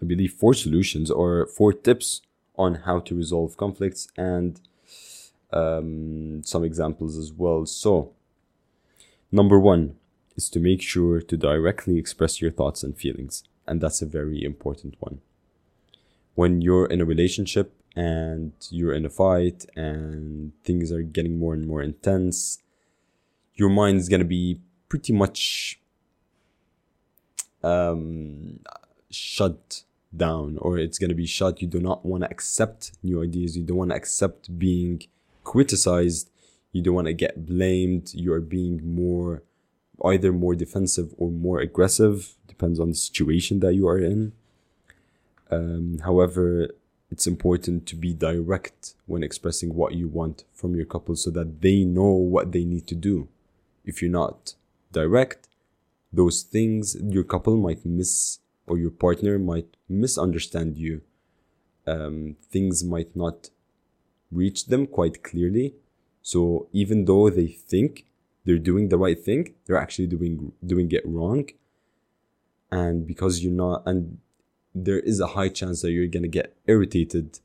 I 0.00 0.04
believe 0.04 0.32
four 0.32 0.54
solutions 0.54 1.10
or 1.10 1.46
four 1.46 1.72
tips 1.72 2.22
on 2.56 2.74
how 2.86 3.00
to 3.00 3.14
resolve 3.14 3.56
conflicts 3.56 4.08
and 4.16 4.60
um, 5.52 6.42
some 6.44 6.64
examples 6.64 7.16
as 7.16 7.32
well. 7.32 7.66
So, 7.66 8.12
number 9.30 9.58
one 9.58 9.96
is 10.36 10.48
to 10.50 10.60
make 10.60 10.82
sure 10.82 11.20
to 11.20 11.36
directly 11.36 11.98
express 11.98 12.40
your 12.40 12.50
thoughts 12.50 12.82
and 12.82 12.96
feelings. 12.96 13.44
And 13.66 13.80
that's 13.80 14.02
a 14.02 14.06
very 14.06 14.42
important 14.42 14.96
one. 14.98 15.20
When 16.34 16.62
you're 16.62 16.86
in 16.86 17.00
a 17.00 17.04
relationship 17.04 17.72
and 17.94 18.52
you're 18.70 18.94
in 18.94 19.04
a 19.04 19.10
fight 19.10 19.66
and 19.76 20.52
things 20.64 20.90
are 20.90 21.02
getting 21.02 21.38
more 21.38 21.54
and 21.54 21.66
more 21.66 21.82
intense, 21.82 22.58
your 23.54 23.68
mind 23.68 23.98
is 23.98 24.08
going 24.08 24.20
to 24.20 24.26
be 24.26 24.60
pretty 24.88 25.12
much 25.12 25.78
um, 27.62 28.60
shut 29.10 29.82
down 30.14 30.58
or 30.58 30.78
it's 30.78 30.98
going 30.98 31.10
to 31.10 31.14
be 31.14 31.26
shut. 31.26 31.60
You 31.60 31.68
do 31.68 31.80
not 31.80 32.04
want 32.04 32.24
to 32.24 32.30
accept 32.30 32.92
new 33.02 33.22
ideas. 33.22 33.56
You 33.56 33.64
don't 33.64 33.76
want 33.76 33.90
to 33.90 33.96
accept 33.96 34.58
being 34.58 35.02
criticized. 35.44 36.30
You 36.72 36.82
don't 36.82 36.94
want 36.94 37.06
to 37.06 37.12
get 37.12 37.46
blamed. 37.46 38.14
You 38.14 38.32
are 38.32 38.40
being 38.40 38.94
more, 38.94 39.42
either 40.04 40.32
more 40.32 40.54
defensive 40.54 41.14
or 41.18 41.30
more 41.30 41.60
aggressive, 41.60 42.34
depends 42.48 42.80
on 42.80 42.90
the 42.90 42.94
situation 42.94 43.60
that 43.60 43.74
you 43.74 43.86
are 43.86 43.98
in. 43.98 44.32
Um, 45.50 45.98
however, 46.02 46.70
it's 47.12 47.26
important 47.26 47.86
to 47.86 47.94
be 47.94 48.14
direct 48.14 48.94
when 49.04 49.22
expressing 49.22 49.74
what 49.74 49.92
you 49.92 50.08
want 50.08 50.44
from 50.54 50.74
your 50.74 50.86
couple 50.86 51.14
so 51.14 51.30
that 51.30 51.60
they 51.60 51.84
know 51.84 52.10
what 52.10 52.52
they 52.52 52.64
need 52.64 52.86
to 52.86 52.94
do. 52.94 53.28
If 53.84 54.00
you're 54.00 54.10
not 54.10 54.54
direct, 54.92 55.46
those 56.10 56.40
things 56.40 56.96
your 57.02 57.24
couple 57.24 57.58
might 57.58 57.84
miss 57.84 58.38
or 58.66 58.78
your 58.78 58.90
partner 58.90 59.38
might 59.38 59.76
misunderstand 59.90 60.78
you. 60.78 61.02
Um, 61.86 62.36
things 62.50 62.82
might 62.82 63.14
not 63.14 63.50
reach 64.30 64.68
them 64.68 64.86
quite 64.86 65.22
clearly. 65.22 65.74
So 66.22 66.68
even 66.72 67.04
though 67.04 67.28
they 67.28 67.48
think 67.48 68.06
they're 68.46 68.56
doing 68.70 68.88
the 68.88 68.96
right 68.96 69.22
thing, 69.22 69.52
they're 69.66 69.76
actually 69.84 70.06
doing 70.06 70.52
doing 70.64 70.90
it 70.92 71.04
wrong. 71.04 71.50
And 72.70 73.06
because 73.06 73.44
you're 73.44 73.52
not 73.52 73.82
and 73.84 74.16
there 74.74 75.00
is 75.00 75.20
a 75.20 75.28
high 75.28 75.48
chance 75.48 75.82
that 75.82 75.92
you're 75.92 76.06
going 76.06 76.22
to 76.22 76.28
get 76.28 76.56
irritated 76.66 77.38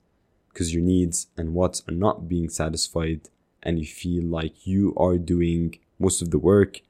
because 0.50 0.74
your 0.74 0.84
needs 0.84 1.28
and 1.38 1.54
wants 1.54 1.84
are 1.88 1.94
not 1.94 2.28
being 2.28 2.50
satisfied 2.50 3.30
and 3.62 3.80
you 3.80 3.86
feel 3.86 4.24
like 4.24 4.66
you 4.66 4.94
are 4.98 5.18
doing 5.18 5.78
most 6.00 6.22
of 6.22 6.32
the 6.32 6.40
work 6.40 6.82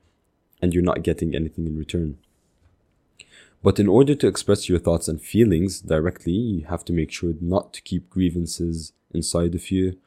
and 0.62 0.74
you're 0.74 0.84
not 0.84 1.03
getting 1.03 1.36
anything 1.36 1.65
in 1.65 1.77
return. 1.77 2.17
But 3.63 3.79
in 3.79 3.88
order 3.88 4.15
to 4.15 4.27
express 4.27 4.70
your 4.70 4.79
thoughts 4.79 5.08
and 5.08 5.22
feelings 5.22 5.82
directly, 5.82 6.34
you 6.34 6.65
have 6.65 6.86
to 6.86 6.94
make 6.94 7.12
sure 7.12 7.34
not 7.41 7.74
to 7.74 7.82
keep 7.82 8.10
grievances 8.10 8.94
inside 9.13 9.56
of 9.56 9.72
you 9.72 9.98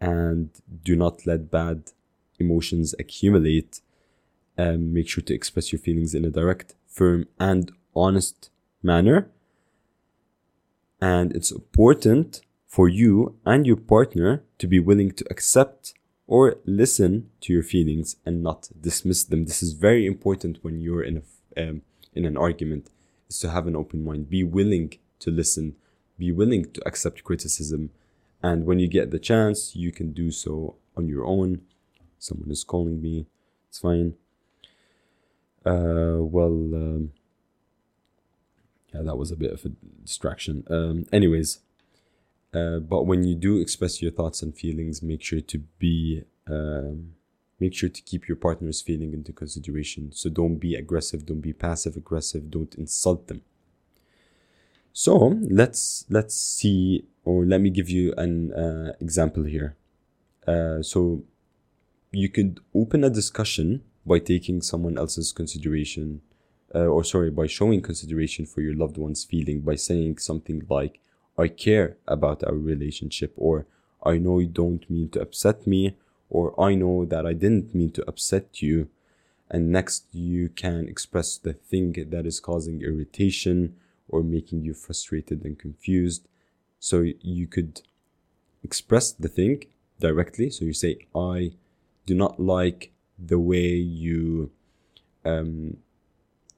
and 0.00 0.50
do 0.84 0.94
not 0.94 1.26
let 1.26 1.50
bad 1.50 1.92
emotions 2.38 2.94
accumulate. 2.98 3.80
Um, 4.58 4.92
make 4.92 5.08
sure 5.08 5.24
to 5.24 5.34
express 5.34 5.72
your 5.72 5.80
feelings 5.80 6.14
in 6.14 6.24
a 6.26 6.30
direct, 6.30 6.74
firm, 6.86 7.26
and 7.40 7.72
honest 7.96 8.50
manner 8.82 9.30
and 11.02 11.34
it's 11.34 11.50
important 11.50 12.42
for 12.64 12.88
you 12.88 13.36
and 13.44 13.66
your 13.66 13.76
partner 13.76 14.44
to 14.58 14.68
be 14.68 14.78
willing 14.78 15.10
to 15.10 15.24
accept 15.28 15.94
or 16.28 16.58
listen 16.64 17.28
to 17.40 17.52
your 17.52 17.64
feelings 17.64 18.14
and 18.24 18.40
not 18.40 18.68
dismiss 18.80 19.24
them. 19.24 19.44
This 19.44 19.64
is 19.64 19.72
very 19.72 20.06
important 20.06 20.62
when 20.62 20.78
you're 20.78 21.02
in 21.02 21.16
a 21.18 21.22
um, 21.60 21.82
in 22.14 22.24
an 22.24 22.36
argument 22.36 22.88
is 23.28 23.40
to 23.40 23.50
have 23.50 23.66
an 23.66 23.74
open 23.74 24.04
mind. 24.04 24.30
Be 24.30 24.44
willing 24.44 24.94
to 25.18 25.30
listen. 25.32 25.74
Be 26.18 26.30
willing 26.30 26.70
to 26.70 26.80
accept 26.86 27.24
criticism. 27.24 27.90
And 28.40 28.64
when 28.64 28.78
you 28.78 28.86
get 28.86 29.10
the 29.10 29.18
chance, 29.18 29.74
you 29.74 29.90
can 29.90 30.12
do 30.12 30.30
so 30.30 30.76
on 30.96 31.08
your 31.08 31.26
own. 31.26 31.62
Someone 32.20 32.50
is 32.52 32.62
calling 32.62 33.02
me. 33.02 33.26
It's 33.68 33.80
fine. 33.80 34.14
Uh, 35.66 36.18
well, 36.20 36.52
um, 36.52 37.12
yeah, 38.94 39.02
that 39.02 39.16
was 39.16 39.30
a 39.30 39.36
bit 39.36 39.52
of 39.52 39.64
a 39.64 39.70
distraction. 40.04 40.64
Um, 40.68 41.06
anyways, 41.12 41.60
uh, 42.54 42.78
but 42.78 43.04
when 43.04 43.24
you 43.24 43.34
do 43.34 43.58
express 43.58 44.02
your 44.02 44.12
thoughts 44.12 44.42
and 44.42 44.54
feelings, 44.54 45.02
make 45.02 45.22
sure 45.22 45.40
to 45.40 45.58
be, 45.78 46.24
um, 46.46 47.14
make 47.58 47.74
sure 47.74 47.88
to 47.88 48.02
keep 48.02 48.28
your 48.28 48.36
partner's 48.36 48.82
feeling 48.82 49.14
into 49.14 49.32
consideration. 49.32 50.12
So 50.12 50.28
don't 50.28 50.56
be 50.56 50.74
aggressive, 50.74 51.24
don't 51.24 51.40
be 51.40 51.52
passive 51.52 51.96
aggressive, 51.96 52.50
don't 52.50 52.74
insult 52.74 53.28
them. 53.28 53.42
So 54.92 55.38
let's 55.48 56.04
let's 56.10 56.34
see, 56.34 57.06
or 57.24 57.46
let 57.46 57.62
me 57.62 57.70
give 57.70 57.88
you 57.88 58.12
an 58.18 58.52
uh, 58.52 58.92
example 59.00 59.44
here. 59.44 59.76
Uh, 60.46 60.82
so 60.82 61.24
you 62.10 62.28
could 62.28 62.60
open 62.74 63.04
a 63.04 63.08
discussion 63.08 63.82
by 64.04 64.18
taking 64.18 64.60
someone 64.60 64.98
else's 64.98 65.32
consideration 65.32 66.20
uh, 66.74 66.86
or 66.86 67.04
sorry, 67.04 67.30
by 67.30 67.46
showing 67.46 67.80
consideration 67.82 68.46
for 68.46 68.60
your 68.60 68.74
loved 68.74 68.96
one's 68.96 69.24
feeling 69.24 69.60
by 69.60 69.74
saying 69.74 70.18
something 70.18 70.62
like, 70.68 71.00
I 71.38 71.48
care 71.48 71.96
about 72.06 72.44
our 72.44 72.54
relationship, 72.54 73.32
or 73.36 73.66
I 74.02 74.18
know 74.18 74.38
you 74.38 74.46
don't 74.46 74.88
mean 74.90 75.08
to 75.10 75.20
upset 75.20 75.66
me, 75.66 75.96
or 76.28 76.58
I 76.60 76.74
know 76.74 77.04
that 77.04 77.26
I 77.26 77.32
didn't 77.32 77.74
mean 77.74 77.90
to 77.92 78.08
upset 78.08 78.62
you. 78.62 78.88
And 79.50 79.70
next, 79.70 80.06
you 80.12 80.48
can 80.48 80.88
express 80.88 81.36
the 81.36 81.52
thing 81.52 81.92
that 82.08 82.26
is 82.26 82.40
causing 82.40 82.82
irritation 82.82 83.76
or 84.08 84.22
making 84.22 84.62
you 84.62 84.74
frustrated 84.74 85.44
and 85.44 85.58
confused. 85.58 86.26
So 86.78 87.04
you 87.20 87.46
could 87.46 87.82
express 88.62 89.12
the 89.12 89.28
thing 89.28 89.64
directly. 90.00 90.50
So 90.50 90.64
you 90.64 90.72
say, 90.72 91.06
I 91.14 91.52
do 92.06 92.14
not 92.14 92.40
like 92.40 92.92
the 93.18 93.38
way 93.38 93.68
you 93.74 94.50
um, 95.24 95.76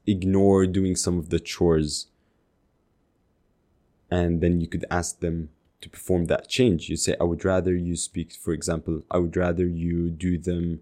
ignore 0.07 0.67
doing 0.67 0.97
some 0.97 1.19
of 1.19 1.31
the 1.31 1.41
chores. 1.41 2.07
And 4.11 4.41
then 4.41 4.61
you 4.61 4.67
could 4.67 4.85
ask 4.91 5.21
them 5.21 5.49
to 5.85 5.91
perform 5.91 6.27
that 6.27 6.49
change. 6.49 6.89
You 6.89 6.97
say 6.97 7.15
i 7.21 7.25
would 7.25 7.45
rather 7.45 7.75
you 7.75 7.97
speak 7.97 8.33
for 8.33 8.53
example 8.53 9.03
i 9.11 9.19
would 9.19 9.37
rather 9.37 9.67
you 9.67 10.11
do 10.11 10.39
them 10.39 10.81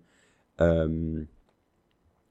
um, 0.59 1.29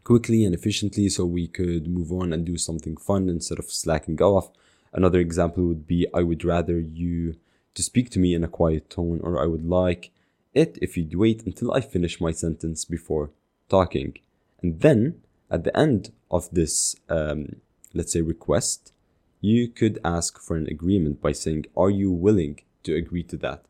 quickly 0.03 0.45
and 0.45 0.55
efficiently 0.55 1.09
so 1.09 1.25
we 1.25 1.47
could 1.47 1.87
move 1.87 2.11
on 2.11 2.31
and 2.31 2.45
do 2.45 2.57
something 2.57 2.95
fun 2.95 3.29
instead 3.29 3.59
of 3.59 3.69
slacking 3.69 4.21
off. 4.21 4.49
Another 4.93 5.19
example 5.19 5.63
would 5.65 5.85
be 5.85 6.07
i 6.13 6.21
would 6.21 6.43
rather 6.43 6.79
you 6.79 7.35
to 7.75 7.83
speak 7.83 8.09
to 8.11 8.19
me 8.19 8.33
in 8.33 8.43
a 8.43 8.53
quiet 8.59 8.89
tone 8.89 9.19
or 9.23 9.41
i 9.41 9.45
would 9.45 9.65
like 9.65 10.11
it 10.53 10.77
if 10.81 10.97
you'd 10.97 11.15
wait 11.15 11.45
until 11.45 11.73
i 11.73 11.81
finish 11.81 12.19
my 12.21 12.31
sentence 12.31 12.85
before 12.85 13.31
talking. 13.69 14.17
And 14.61 14.79
then 14.81 15.21
at 15.51 15.65
the 15.65 15.77
end 15.77 16.11
of 16.31 16.49
this, 16.51 16.95
um, 17.09 17.57
let's 17.93 18.13
say, 18.13 18.21
request, 18.21 18.93
you 19.41 19.67
could 19.67 19.99
ask 20.03 20.39
for 20.39 20.55
an 20.55 20.67
agreement 20.67 21.21
by 21.21 21.33
saying, 21.33 21.65
Are 21.75 21.89
you 21.89 22.11
willing 22.11 22.61
to 22.83 22.95
agree 22.95 23.23
to 23.23 23.37
that? 23.37 23.65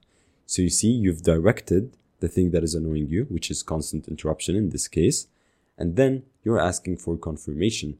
So 0.46 0.62
you 0.62 0.70
see, 0.70 0.92
you've 0.92 1.24
directed 1.24 1.98
the 2.20 2.28
thing 2.28 2.52
that 2.52 2.64
is 2.64 2.76
annoying 2.76 3.08
you, 3.08 3.26
which 3.26 3.50
is 3.50 3.64
constant 3.64 4.08
interruption 4.08 4.56
in 4.56 4.70
this 4.70 4.88
case, 4.88 5.28
and 5.78 5.96
then 5.96 6.24
you're 6.44 6.60
asking 6.60 6.98
for 6.98 7.18
confirmation. 7.18 7.98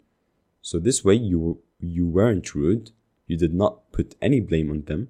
So 0.62 0.78
this 0.78 1.04
way, 1.04 1.16
you 1.16 1.60
you 1.80 2.08
weren't 2.08 2.54
rude. 2.54 2.92
You 3.26 3.38
did 3.38 3.54
not 3.54 3.92
put 3.92 4.16
any 4.22 4.40
blame 4.40 4.70
on 4.70 4.84
them. 4.84 5.10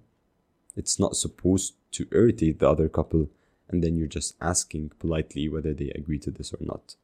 It's 0.78 0.98
not 0.98 1.18
supposed 1.18 1.74
to 1.92 2.08
irritate 2.12 2.60
the 2.60 2.70
other 2.70 2.88
couple, 2.88 3.30
and 3.68 3.84
then 3.84 3.98
you're 3.98 4.08
just 4.08 4.36
asking 4.40 4.92
politely 5.00 5.50
whether 5.50 5.74
they 5.74 5.90
agree 5.90 6.20
to 6.20 6.32
this 6.32 6.54
or 6.54 6.60
not. 6.62 6.96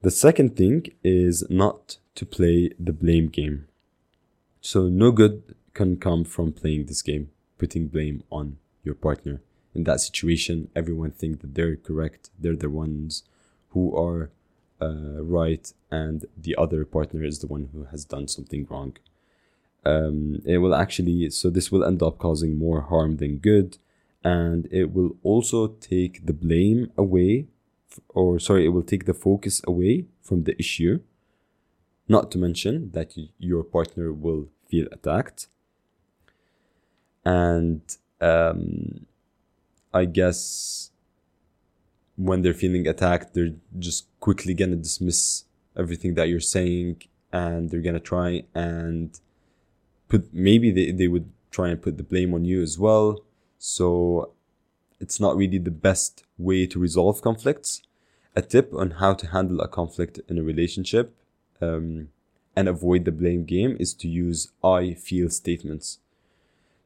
The 0.00 0.12
second 0.12 0.56
thing 0.56 0.86
is 1.02 1.44
not 1.50 1.98
to 2.14 2.24
play 2.24 2.70
the 2.78 2.92
blame 2.92 3.26
game. 3.26 3.66
So, 4.60 4.88
no 4.88 5.10
good 5.10 5.56
can 5.74 5.96
come 5.96 6.22
from 6.24 6.52
playing 6.52 6.86
this 6.86 7.02
game, 7.02 7.30
putting 7.58 7.88
blame 7.88 8.22
on 8.30 8.58
your 8.84 8.94
partner. 8.94 9.40
In 9.74 9.82
that 9.84 10.00
situation, 10.00 10.70
everyone 10.76 11.10
thinks 11.10 11.40
that 11.40 11.56
they're 11.56 11.74
correct, 11.74 12.30
they're 12.38 12.54
the 12.54 12.70
ones 12.70 13.24
who 13.70 13.96
are 13.96 14.30
uh, 14.80 15.22
right, 15.22 15.72
and 15.90 16.26
the 16.36 16.54
other 16.56 16.84
partner 16.84 17.24
is 17.24 17.40
the 17.40 17.48
one 17.48 17.70
who 17.72 17.84
has 17.90 18.04
done 18.04 18.28
something 18.28 18.68
wrong. 18.70 18.96
Um, 19.84 20.42
it 20.44 20.58
will 20.58 20.76
actually, 20.76 21.30
so 21.30 21.50
this 21.50 21.72
will 21.72 21.84
end 21.84 22.04
up 22.04 22.18
causing 22.18 22.56
more 22.56 22.82
harm 22.82 23.16
than 23.16 23.38
good, 23.38 23.78
and 24.22 24.68
it 24.70 24.92
will 24.92 25.16
also 25.24 25.66
take 25.66 26.24
the 26.26 26.32
blame 26.32 26.92
away, 26.96 27.46
or 28.10 28.38
sorry, 28.38 28.66
it 28.66 28.70
will 28.70 28.82
take 28.82 29.04
the 29.06 29.14
focus 29.14 29.60
away 29.66 30.06
from 30.22 30.44
the 30.44 30.58
issue. 30.58 31.00
Not 32.08 32.30
to 32.32 32.38
mention 32.38 32.90
that 32.92 33.14
your 33.38 33.64
partner 33.64 34.12
will 34.12 34.48
feel 34.68 34.86
attacked. 34.92 35.48
And 37.24 37.82
um, 38.20 39.06
I 39.92 40.04
guess 40.06 40.90
when 42.16 42.42
they're 42.42 42.54
feeling 42.54 42.86
attacked, 42.86 43.34
they're 43.34 43.54
just 43.78 44.06
quickly 44.20 44.54
gonna 44.54 44.76
dismiss 44.76 45.44
everything 45.76 46.14
that 46.14 46.28
you're 46.28 46.40
saying 46.40 47.02
and 47.32 47.70
they're 47.70 47.80
gonna 47.80 48.00
try 48.00 48.42
and 48.54 49.20
put 50.08 50.32
maybe 50.32 50.70
they, 50.70 50.90
they 50.90 51.08
would 51.08 51.30
try 51.50 51.68
and 51.68 51.80
put 51.80 51.96
the 51.96 52.02
blame 52.02 52.34
on 52.34 52.44
you 52.44 52.62
as 52.62 52.78
well. 52.78 53.20
So 53.58 54.32
it's 55.00 55.20
not 55.20 55.36
really 55.36 55.58
the 55.58 55.70
best 55.70 56.24
way 56.38 56.66
to 56.66 56.78
resolve 56.78 57.20
conflicts. 57.20 57.82
A 58.36 58.42
tip 58.42 58.72
on 58.72 58.92
how 58.92 59.14
to 59.14 59.26
handle 59.28 59.60
a 59.60 59.68
conflict 59.68 60.20
in 60.28 60.38
a 60.38 60.42
relationship 60.42 61.14
um, 61.60 62.08
and 62.54 62.68
avoid 62.68 63.04
the 63.04 63.12
blame 63.12 63.44
game 63.44 63.76
is 63.80 63.94
to 63.94 64.08
use 64.08 64.50
I 64.62 64.94
feel 64.94 65.30
statements. 65.30 65.98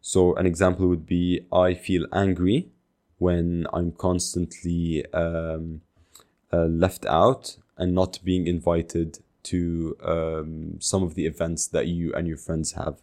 So, 0.00 0.34
an 0.34 0.46
example 0.46 0.88
would 0.88 1.06
be 1.06 1.46
I 1.52 1.74
feel 1.74 2.06
angry 2.12 2.68
when 3.18 3.66
I'm 3.72 3.92
constantly 3.92 5.06
um, 5.12 5.82
uh, 6.52 6.64
left 6.64 7.06
out 7.06 7.56
and 7.76 7.94
not 7.94 8.18
being 8.24 8.46
invited 8.46 9.20
to 9.44 9.96
um, 10.02 10.76
some 10.80 11.02
of 11.02 11.14
the 11.14 11.26
events 11.26 11.66
that 11.68 11.86
you 11.86 12.12
and 12.14 12.26
your 12.26 12.36
friends 12.36 12.72
have. 12.72 12.98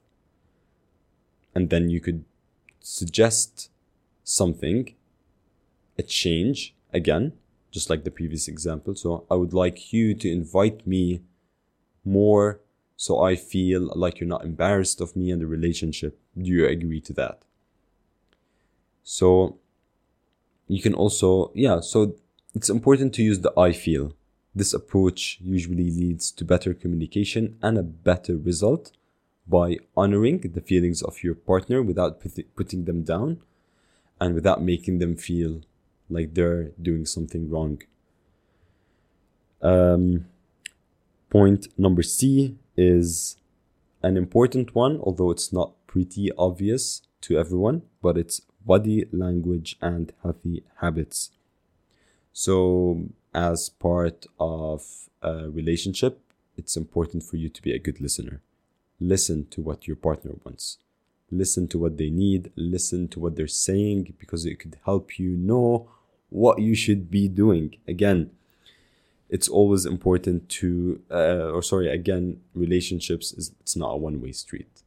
And 1.55 1.69
then 1.69 1.89
you 1.89 1.99
could 1.99 2.25
suggest 2.81 3.69
something, 4.23 4.93
a 5.99 6.03
change 6.03 6.73
again, 6.93 7.33
just 7.69 7.89
like 7.89 8.03
the 8.03 8.17
previous 8.19 8.47
example. 8.47 8.95
So 8.95 9.25
I 9.29 9.35
would 9.35 9.53
like 9.53 9.93
you 9.93 10.15
to 10.15 10.31
invite 10.31 10.87
me 10.87 11.21
more 12.03 12.61
so 12.95 13.21
I 13.21 13.37
feel 13.37 13.91
like 13.95 14.19
you're 14.19 14.35
not 14.35 14.43
embarrassed 14.43 14.99
of 14.99 15.15
me 15.15 15.31
and 15.31 15.41
the 15.41 15.47
relationship. 15.47 16.19
Do 16.37 16.49
you 16.49 16.65
agree 16.65 16.99
to 17.01 17.13
that? 17.13 17.43
So 19.03 19.57
you 20.67 20.81
can 20.81 20.93
also, 20.93 21.51
yeah, 21.55 21.79
so 21.79 22.15
it's 22.53 22.69
important 22.69 23.13
to 23.13 23.23
use 23.23 23.39
the 23.39 23.53
I 23.57 23.71
feel. 23.71 24.13
This 24.53 24.73
approach 24.73 25.37
usually 25.41 25.89
leads 25.89 26.29
to 26.31 26.43
better 26.43 26.73
communication 26.73 27.57
and 27.61 27.77
a 27.77 27.83
better 27.83 28.35
result 28.35 28.91
by 29.47 29.77
honoring 29.95 30.39
the 30.41 30.61
feelings 30.61 31.01
of 31.01 31.23
your 31.23 31.35
partner 31.35 31.81
without 31.81 32.21
putting 32.53 32.83
them 32.83 33.03
down 33.03 33.39
and 34.19 34.35
without 34.35 34.61
making 34.61 34.99
them 34.99 35.15
feel 35.15 35.61
like 36.09 36.33
they're 36.33 36.71
doing 36.81 37.05
something 37.05 37.49
wrong. 37.49 37.81
Um, 39.61 40.25
point 41.29 41.67
number 41.77 42.03
C 42.03 42.57
is 42.75 43.37
an 44.01 44.17
important 44.17 44.73
one, 44.73 44.99
although 45.01 45.31
it's 45.31 45.51
not 45.51 45.73
pretty 45.87 46.31
obvious 46.37 47.01
to 47.21 47.37
everyone, 47.37 47.83
but 48.01 48.17
it's 48.17 48.41
body 48.65 49.05
language 49.11 49.77
and 49.81 50.13
healthy 50.23 50.63
habits. 50.77 51.31
So, 52.31 53.09
as 53.33 53.69
part 53.69 54.25
of 54.39 55.09
a 55.21 55.49
relationship, 55.49 56.21
it's 56.57 56.77
important 56.77 57.23
for 57.23 57.37
you 57.37 57.49
to 57.49 57.61
be 57.61 57.73
a 57.73 57.79
good 57.79 57.99
listener. 57.99 58.41
Listen 58.99 59.47
to 59.47 59.61
what 59.61 59.87
your 59.87 59.95
partner 59.95 60.31
wants. 60.43 60.77
Listen 61.31 61.67
to 61.69 61.77
what 61.77 61.97
they 61.97 62.09
need. 62.09 62.51
Listen 62.55 63.07
to 63.09 63.19
what 63.19 63.35
they're 63.35 63.47
saying 63.47 64.15
because 64.19 64.45
it 64.45 64.59
could 64.59 64.77
help 64.85 65.19
you 65.19 65.31
know 65.31 65.89
what 66.29 66.59
you 66.59 66.75
should 66.75 67.09
be 67.09 67.27
doing. 67.27 67.75
Again, 67.87 68.31
it's 69.29 69.47
always 69.47 69.85
important 69.85 70.49
to, 70.49 71.01
uh, 71.11 71.51
or 71.53 71.61
sorry, 71.61 71.89
again, 71.89 72.41
relationships 72.53 73.31
is 73.31 73.51
it's 73.61 73.75
not 73.75 73.93
a 73.93 73.97
one 73.97 74.21
way 74.21 74.31
street. 74.31 74.81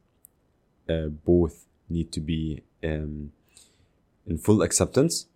Uh, 0.88 1.06
both 1.06 1.66
need 1.88 2.10
to 2.12 2.20
be 2.20 2.62
um, 2.82 3.32
in 4.26 4.38
full 4.38 4.62
acceptance 4.62 5.26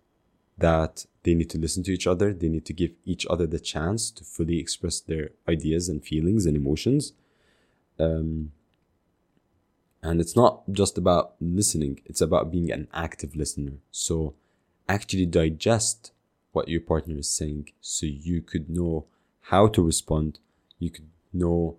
that 0.57 1.05
they 1.23 1.33
need 1.33 1.49
to 1.51 1.57
listen 1.57 1.83
to 1.83 1.93
each 1.93 2.07
other. 2.07 2.33
They 2.33 2.49
need 2.49 2.65
to 2.65 2.73
give 2.73 2.91
each 3.05 3.25
other 3.29 3.47
the 3.47 3.59
chance 3.59 4.11
to 4.11 4.23
fully 4.23 4.59
express 4.59 4.99
their 4.99 5.29
ideas 5.47 5.87
and 5.87 6.03
feelings 6.03 6.45
and 6.45 6.57
emotions. 6.57 7.13
Um, 7.99 8.51
and 10.01 10.19
it's 10.21 10.35
not 10.35 10.63
just 10.71 10.97
about 10.97 11.35
listening, 11.39 12.01
it's 12.05 12.21
about 12.21 12.51
being 12.51 12.71
an 12.71 12.87
active 12.93 13.35
listener. 13.35 13.73
So 13.91 14.35
actually 14.87 15.25
digest 15.25 16.11
what 16.51 16.67
your 16.67 16.81
partner 16.81 17.17
is 17.17 17.29
saying 17.29 17.69
so 17.81 18.05
you 18.05 18.41
could 18.41 18.69
know 18.69 19.05
how 19.41 19.67
to 19.67 19.81
respond, 19.81 20.39
you 20.79 20.89
could 20.89 21.09
know 21.33 21.77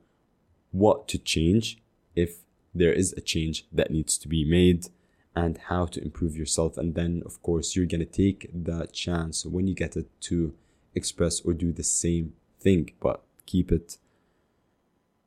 what 0.71 1.09
to 1.09 1.19
change 1.19 1.79
if 2.15 2.39
there 2.75 2.93
is 2.93 3.13
a 3.15 3.21
change 3.21 3.67
that 3.73 3.91
needs 3.91 4.17
to 4.19 4.29
be 4.29 4.45
made 4.45 4.87
and 5.35 5.59
how 5.69 5.87
to 5.87 6.03
improve 6.03 6.37
yourself. 6.37 6.77
And 6.77 6.95
then, 6.95 7.23
of 7.25 7.43
course, 7.43 7.75
you're 7.75 7.87
going 7.87 8.01
to 8.01 8.07
take 8.07 8.51
the 8.53 8.87
chance 8.93 9.45
when 9.45 9.67
you 9.67 9.75
get 9.75 9.97
it 9.97 10.09
to 10.23 10.55
express 10.95 11.41
or 11.41 11.53
do 11.53 11.73
the 11.73 11.85
same 11.85 12.35
thing, 12.61 12.93
but 13.01 13.23
keep 13.47 13.71
it 13.71 13.99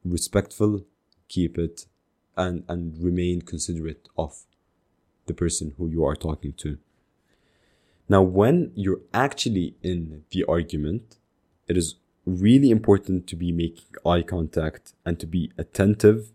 respectful, 0.03 0.85
keep 1.27 1.57
it 1.57 1.85
and, 2.35 2.63
and 2.67 2.97
remain 3.01 3.41
considerate 3.41 4.07
of 4.17 4.43
the 5.27 5.33
person 5.33 5.73
who 5.77 5.87
you 5.87 6.03
are 6.03 6.15
talking 6.15 6.53
to. 6.53 6.77
Now, 8.11 8.23
when 8.23 8.73
you're 8.75 8.99
actually 9.13 9.75
in 9.81 10.25
the 10.31 10.43
argument, 10.43 11.15
it 11.69 11.77
is 11.77 11.95
really 12.25 12.69
important 12.69 13.25
to 13.27 13.37
be 13.37 13.53
making 13.53 13.85
eye 14.05 14.21
contact 14.21 14.91
and 15.05 15.17
to 15.21 15.25
be 15.25 15.53
attentive 15.57 16.33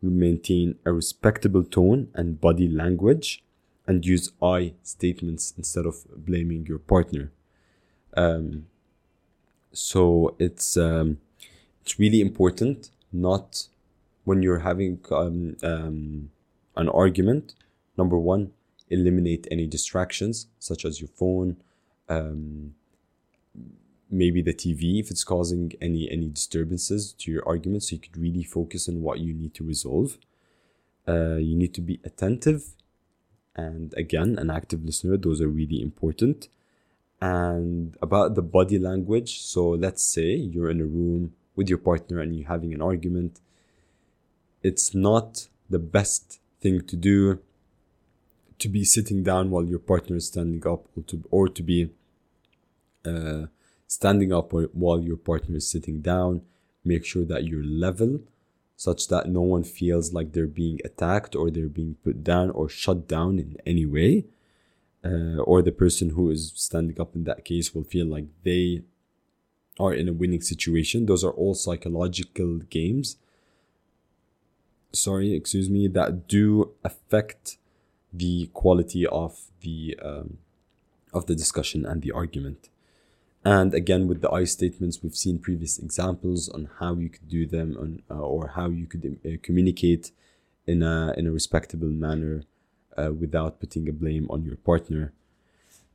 maintain 0.00 0.76
a 0.84 0.92
respectable 0.92 1.64
tone 1.64 2.06
and 2.14 2.40
body 2.40 2.68
language 2.68 3.42
and 3.84 4.06
use 4.06 4.30
I 4.40 4.74
statements 4.84 5.52
instead 5.58 5.86
of 5.86 5.96
blaming 6.16 6.66
your 6.66 6.78
partner. 6.78 7.32
Um, 8.16 8.66
so 9.72 10.36
it's 10.38 10.76
um, 10.76 11.18
it's 11.82 11.98
really 11.98 12.20
important 12.20 12.90
not 13.12 13.66
when 14.22 14.40
you're 14.40 14.60
having 14.60 15.00
um, 15.10 15.56
um, 15.64 16.30
an 16.76 16.88
argument. 16.90 17.56
Number 17.96 18.16
one, 18.16 18.52
eliminate 18.90 19.46
any 19.50 19.66
distractions 19.66 20.46
such 20.58 20.84
as 20.84 21.00
your 21.00 21.08
phone, 21.08 21.56
um, 22.08 22.74
maybe 24.10 24.40
the 24.40 24.54
TV 24.54 25.00
if 25.00 25.10
it's 25.10 25.24
causing 25.24 25.72
any 25.80 26.10
any 26.10 26.28
disturbances 26.28 27.12
to 27.12 27.30
your 27.30 27.46
argument 27.46 27.82
so 27.82 27.94
you 27.94 28.00
could 28.00 28.16
really 28.16 28.42
focus 28.42 28.88
on 28.88 29.02
what 29.02 29.20
you 29.20 29.34
need 29.34 29.54
to 29.54 29.64
resolve. 29.64 30.18
Uh, 31.06 31.36
you 31.36 31.56
need 31.56 31.72
to 31.74 31.80
be 31.80 32.00
attentive 32.04 32.74
and 33.56 33.94
again 33.94 34.38
an 34.38 34.50
active 34.50 34.84
listener 34.84 35.16
those 35.16 35.40
are 35.40 35.48
really 35.48 35.80
important. 35.80 36.48
And 37.20 37.96
about 38.00 38.36
the 38.36 38.42
body 38.42 38.78
language 38.78 39.40
so 39.40 39.70
let's 39.70 40.04
say 40.04 40.34
you're 40.34 40.70
in 40.70 40.80
a 40.80 40.84
room 40.84 41.32
with 41.56 41.68
your 41.68 41.78
partner 41.78 42.20
and 42.20 42.36
you're 42.36 42.48
having 42.48 42.72
an 42.72 42.80
argument. 42.80 43.40
It's 44.62 44.94
not 44.94 45.48
the 45.68 45.78
best 45.78 46.40
thing 46.60 46.82
to 46.82 46.96
do 46.96 47.40
to 48.58 48.68
be 48.68 48.84
sitting 48.84 49.22
down 49.22 49.50
while 49.50 49.64
your 49.64 49.78
partner 49.78 50.16
is 50.16 50.26
standing 50.26 50.66
up 50.66 50.86
or 50.96 51.02
to, 51.04 51.24
or 51.30 51.48
to 51.48 51.62
be 51.62 51.90
uh, 53.04 53.46
standing 53.86 54.32
up 54.32 54.52
while 54.52 55.00
your 55.00 55.16
partner 55.16 55.56
is 55.56 55.70
sitting 55.70 56.00
down. 56.00 56.42
Make 56.84 57.04
sure 57.04 57.24
that 57.24 57.44
you're 57.44 57.64
level 57.64 58.20
such 58.78 59.08
that 59.08 59.28
no 59.28 59.40
one 59.40 59.64
feels 59.64 60.12
like 60.12 60.32
they're 60.32 60.46
being 60.46 60.78
attacked 60.84 61.34
or 61.34 61.50
they're 61.50 61.68
being 61.68 61.96
put 62.04 62.22
down 62.22 62.48
or 62.50 62.68
shut 62.68 63.08
down 63.08 63.40
in 63.40 63.56
any 63.66 63.84
way. 63.84 64.24
Uh, 65.04 65.38
or 65.42 65.62
the 65.62 65.72
person 65.72 66.10
who 66.10 66.30
is 66.30 66.52
standing 66.54 67.00
up 67.00 67.14
in 67.16 67.24
that 67.24 67.44
case 67.44 67.74
will 67.74 67.82
feel 67.82 68.06
like 68.06 68.26
they 68.44 68.82
are 69.80 69.92
in 69.92 70.08
a 70.08 70.12
winning 70.12 70.40
situation. 70.40 71.06
Those 71.06 71.24
are 71.24 71.32
all 71.32 71.54
psychological 71.54 72.58
games. 72.70 73.16
Sorry, 74.92 75.34
excuse 75.34 75.68
me, 75.68 75.88
that 75.88 76.28
do 76.28 76.72
affect 76.84 77.58
the 78.12 78.48
quality 78.54 79.06
of 79.06 79.40
the 79.60 79.98
um, 80.02 80.38
of 81.12 81.26
the 81.26 81.34
discussion 81.34 81.86
and 81.86 82.02
the 82.02 82.12
argument. 82.12 82.68
And 83.44 83.72
again, 83.72 84.08
with 84.08 84.20
the 84.20 84.30
I 84.30 84.44
statements, 84.44 85.02
we've 85.02 85.16
seen 85.16 85.38
previous 85.38 85.78
examples 85.78 86.48
on 86.48 86.68
how 86.80 86.94
you 86.96 87.08
could 87.08 87.28
do 87.28 87.46
them 87.46 87.76
on, 87.78 88.02
uh, 88.10 88.20
or 88.20 88.48
how 88.48 88.68
you 88.68 88.86
could 88.86 89.18
uh, 89.24 89.30
communicate 89.42 90.10
in 90.66 90.82
a 90.82 91.14
in 91.16 91.26
a 91.26 91.32
respectable 91.32 91.88
manner 91.88 92.44
uh, 92.96 93.12
without 93.12 93.60
putting 93.60 93.88
a 93.88 93.92
blame 93.92 94.26
on 94.30 94.44
your 94.44 94.56
partner. 94.56 95.12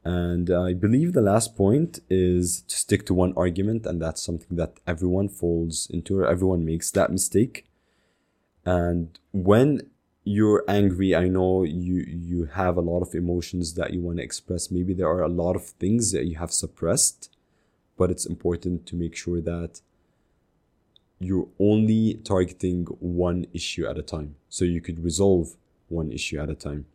And 0.05 0.49
I 0.49 0.73
believe 0.73 1.13
the 1.13 1.21
last 1.21 1.55
point 1.55 1.99
is 2.09 2.61
to 2.63 2.77
stick 2.77 3.05
to 3.05 3.13
one 3.13 3.33
argument, 3.37 3.85
and 3.85 4.01
that's 4.01 4.21
something 4.21 4.57
that 4.57 4.79
everyone 4.85 5.29
falls 5.29 5.87
into, 5.89 6.19
or 6.19 6.27
everyone 6.27 6.65
makes 6.65 6.91
that 6.91 7.11
mistake. 7.11 7.65
And 8.65 9.17
when 9.31 9.89
you're 10.23 10.63
angry, 10.67 11.15
I 11.15 11.27
know 11.27 11.63
you 11.63 12.05
you 12.07 12.45
have 12.45 12.77
a 12.77 12.81
lot 12.81 13.01
of 13.01 13.13
emotions 13.13 13.73
that 13.73 13.93
you 13.93 14.01
want 14.01 14.17
to 14.17 14.23
express. 14.23 14.71
Maybe 14.71 14.93
there 14.93 15.07
are 15.07 15.21
a 15.21 15.27
lot 15.27 15.55
of 15.55 15.65
things 15.65 16.11
that 16.13 16.25
you 16.25 16.37
have 16.37 16.51
suppressed, 16.51 17.29
but 17.97 18.09
it's 18.09 18.25
important 18.25 18.85
to 18.87 18.95
make 18.95 19.15
sure 19.15 19.41
that 19.41 19.81
you're 21.19 21.49
only 21.59 22.15
targeting 22.23 22.85
one 22.99 23.45
issue 23.53 23.85
at 23.85 23.97
a 23.97 24.01
time. 24.01 24.35
So 24.49 24.65
you 24.65 24.81
could 24.81 25.03
resolve 25.03 25.55
one 25.89 26.11
issue 26.11 26.39
at 26.39 26.49
a 26.49 26.55
time. 26.55 26.85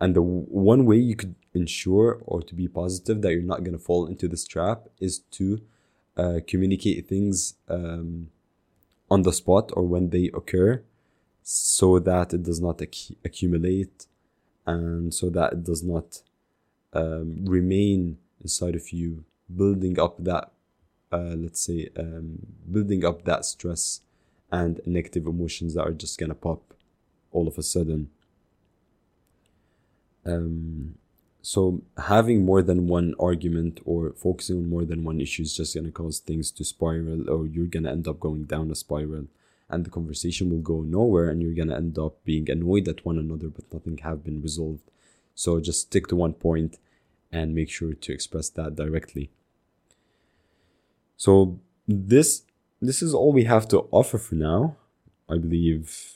And 0.00 0.14
the 0.14 0.22
one 0.22 0.84
way 0.84 0.96
you 0.96 1.16
could 1.16 1.34
ensure 1.54 2.20
or 2.26 2.42
to 2.42 2.54
be 2.54 2.68
positive 2.68 3.22
that 3.22 3.32
you're 3.32 3.42
not 3.42 3.64
going 3.64 3.72
to 3.72 3.82
fall 3.82 4.06
into 4.06 4.28
this 4.28 4.46
trap 4.46 4.88
is 5.00 5.20
to 5.32 5.62
uh, 6.16 6.40
communicate 6.46 7.08
things 7.08 7.54
um, 7.68 8.28
on 9.10 9.22
the 9.22 9.32
spot 9.32 9.70
or 9.74 9.84
when 9.84 10.10
they 10.10 10.30
occur 10.34 10.82
so 11.48 12.00
that 12.00 12.34
it 12.34 12.42
does 12.42 12.60
not 12.60 12.82
ac- 12.82 13.16
accumulate 13.24 14.06
and 14.66 15.14
so 15.14 15.30
that 15.30 15.52
it 15.52 15.62
does 15.62 15.80
not 15.80 16.20
um, 16.92 17.44
remain 17.44 18.18
inside 18.40 18.74
of 18.74 18.92
you, 18.92 19.22
building 19.54 19.96
up 19.96 20.16
that, 20.24 20.50
uh, 21.12 21.36
let's 21.36 21.60
say, 21.60 21.88
um, 21.96 22.44
building 22.68 23.04
up 23.04 23.24
that 23.26 23.44
stress 23.44 24.00
and 24.50 24.80
negative 24.86 25.24
emotions 25.24 25.74
that 25.74 25.86
are 25.86 25.92
just 25.92 26.18
to 26.30 26.34
pop 26.34 26.74
all 27.30 27.46
of 27.46 27.56
a 27.58 27.62
sudden. 27.62 28.10
Um, 30.24 30.96
so 31.42 31.80
having 31.96 32.44
more 32.44 32.60
than 32.60 32.88
one 32.88 33.14
argument 33.20 33.78
or 33.84 34.12
focusing 34.16 34.56
on 34.56 34.68
more 34.68 34.84
than 34.84 35.04
one 35.04 35.20
issue 35.20 35.42
is 35.42 35.56
just 35.56 35.74
to 35.74 35.92
cause 35.92 36.18
things 36.18 36.50
to 36.50 36.64
spiral 36.64 37.30
or 37.30 37.46
you're 37.46 37.68
to 37.84 37.90
end 37.90 38.08
up 38.08 38.18
going 38.18 38.46
down 38.46 38.72
a 38.72 38.74
spiral 38.74 39.26
and 39.68 39.84
the 39.84 39.90
conversation 39.90 40.50
will 40.50 40.60
go 40.60 40.82
nowhere 40.82 41.28
and 41.28 41.42
you're 41.42 41.54
going 41.54 41.68
to 41.68 41.76
end 41.76 41.98
up 41.98 42.22
being 42.24 42.48
annoyed 42.50 42.88
at 42.88 43.04
one 43.04 43.18
another 43.18 43.48
but 43.48 43.72
nothing 43.72 43.98
have 43.98 44.24
been 44.24 44.40
resolved. 44.40 44.90
So 45.34 45.60
just 45.60 45.82
stick 45.82 46.06
to 46.08 46.16
one 46.16 46.34
point 46.34 46.78
and 47.32 47.54
make 47.54 47.70
sure 47.70 47.94
to 47.94 48.12
express 48.12 48.48
that 48.50 48.76
directly. 48.76 49.30
So 51.16 51.58
this 51.88 52.42
this 52.80 53.02
is 53.02 53.14
all 53.14 53.32
we 53.32 53.44
have 53.44 53.66
to 53.68 53.86
offer 53.90 54.18
for 54.18 54.34
now 54.34 54.76
i 55.28 55.38
believe. 55.38 56.12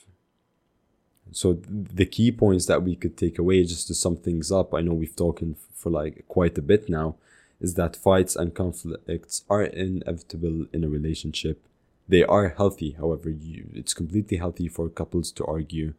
So 1.33 1.61
the 1.69 2.07
key 2.07 2.33
points 2.33 2.67
that 2.67 2.83
we 2.83 2.97
could 2.97 3.17
take 3.17 3.39
away 3.39 3.63
just 3.65 3.87
to 3.87 3.95
sum 3.95 4.17
things 4.17 4.51
up 4.51 4.75
i 4.75 4.81
know 4.81 4.95
we've 4.95 5.15
talked 5.15 5.45
for 5.73 5.91
like 5.91 6.25
quite 6.27 6.59
a 6.59 6.63
bit 6.63 6.89
now 6.89 7.17
is 7.61 7.75
that 7.75 7.95
fights 7.95 8.35
and 8.35 8.55
conflicts 8.55 9.45
are 9.49 9.63
inevitable 9.63 10.67
in 10.73 10.83
a 10.83 10.89
relationship 10.89 11.63
they 12.11 12.25
are 12.25 12.55
healthy 12.61 12.91
however 12.93 13.31
you, 13.31 13.71
it's 13.73 13.95
completely 13.95 14.37
healthy 14.37 14.69
for 14.69 14.89
couples 14.89 15.31
to 15.33 15.45
argue. 15.45 15.95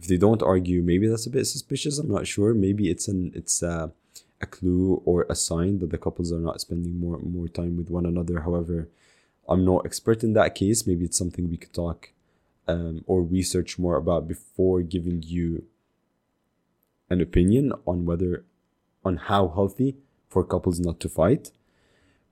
If 0.00 0.08
they 0.08 0.16
don't 0.16 0.42
argue 0.42 0.82
maybe 0.82 1.06
that's 1.06 1.26
a 1.26 1.30
bit 1.30 1.46
suspicious 1.46 1.98
i'm 1.98 2.10
not 2.10 2.26
sure. 2.26 2.54
Maybe 2.54 2.90
it's 2.90 3.08
an 3.08 3.32
it's 3.34 3.62
a, 3.62 3.92
a 4.40 4.46
clue 4.46 5.02
or 5.04 5.26
a 5.28 5.34
sign 5.34 5.78
that 5.78 5.90
the 5.90 5.98
couples 6.06 6.32
are 6.32 6.40
not 6.48 6.60
spending 6.60 6.98
more 6.98 7.18
more 7.18 7.48
time 7.48 7.76
with 7.76 7.90
one 7.90 8.06
another. 8.06 8.40
However 8.40 8.88
i'm 9.48 9.64
not 9.64 9.84
expert 9.84 10.24
in 10.24 10.32
that 10.34 10.54
case. 10.54 10.86
Maybe 10.86 11.04
it's 11.04 11.18
something 11.18 11.48
we 11.48 11.58
could 11.62 11.74
talk 11.74 12.10
um, 12.66 13.04
or 13.06 13.22
research 13.22 13.78
more 13.78 13.96
about 13.96 14.26
before 14.26 14.82
giving 14.82 15.22
you 15.22 15.64
an 17.10 17.20
opinion 17.20 17.72
on 17.86 18.06
whether 18.06 18.44
on 19.04 19.16
how 19.16 19.48
healthy 19.48 19.96
for 20.28 20.42
couples 20.42 20.80
not 20.80 20.98
to 21.00 21.08
fight 21.08 21.50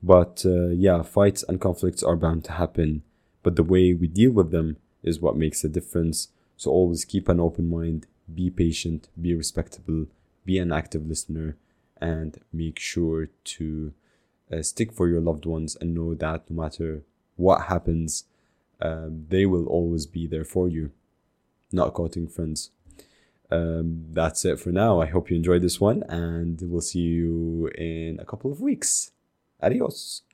but 0.03 0.43
uh, 0.45 0.69
yeah 0.69 1.03
fights 1.03 1.43
and 1.49 1.61
conflicts 1.61 2.03
are 2.03 2.17
bound 2.17 2.45
to 2.45 2.53
happen 2.53 3.03
but 3.43 3.57
the 3.57 3.63
way 3.63 3.95
we 3.95 4.07
deal 4.07 4.33
with 4.33 4.51
them 4.51 4.77
is 5.03 5.21
what 5.21 5.37
makes 5.37 5.65
a 5.65 5.69
difference 5.69 6.29
so 6.57 6.71
always 6.71 7.05
keep 7.05 7.29
an 7.29 7.41
open 7.41 7.69
mind 7.69 8.07
be 8.33 8.51
patient 8.51 9.09
be 9.21 9.35
respectable 9.35 10.07
be 10.45 10.59
an 10.59 10.73
active 10.73 11.07
listener 11.07 11.57
and 12.01 12.41
make 12.53 12.79
sure 12.79 13.29
to 13.45 13.93
uh, 14.53 14.63
stick 14.63 14.93
for 14.93 15.09
your 15.09 15.21
loved 15.21 15.47
ones 15.47 15.77
and 15.81 15.95
know 15.95 16.15
that 16.15 16.43
no 16.51 16.63
matter 16.63 17.03
what 17.37 17.63
happens 17.63 18.25
um, 18.83 19.27
they 19.29 19.47
will 19.47 19.67
always 19.67 20.07
be 20.07 20.27
there 20.27 20.45
for 20.45 20.69
you. 20.69 20.91
Not 21.71 21.95
cutting 21.95 22.27
friends. 22.27 22.71
Um, 23.51 24.07
that's 24.11 24.45
it 24.45 24.59
for 24.59 24.71
now. 24.71 25.01
I 25.01 25.07
hope 25.07 25.31
you 25.31 25.37
enjoyed 25.37 25.63
this 25.63 25.81
one, 25.81 26.03
and 26.09 26.61
we'll 26.63 26.81
see 26.81 27.01
you 27.01 27.71
in 27.79 28.19
a 28.19 28.25
couple 28.25 28.51
of 28.51 28.61
weeks. 28.61 29.13
Adiós. 29.63 30.25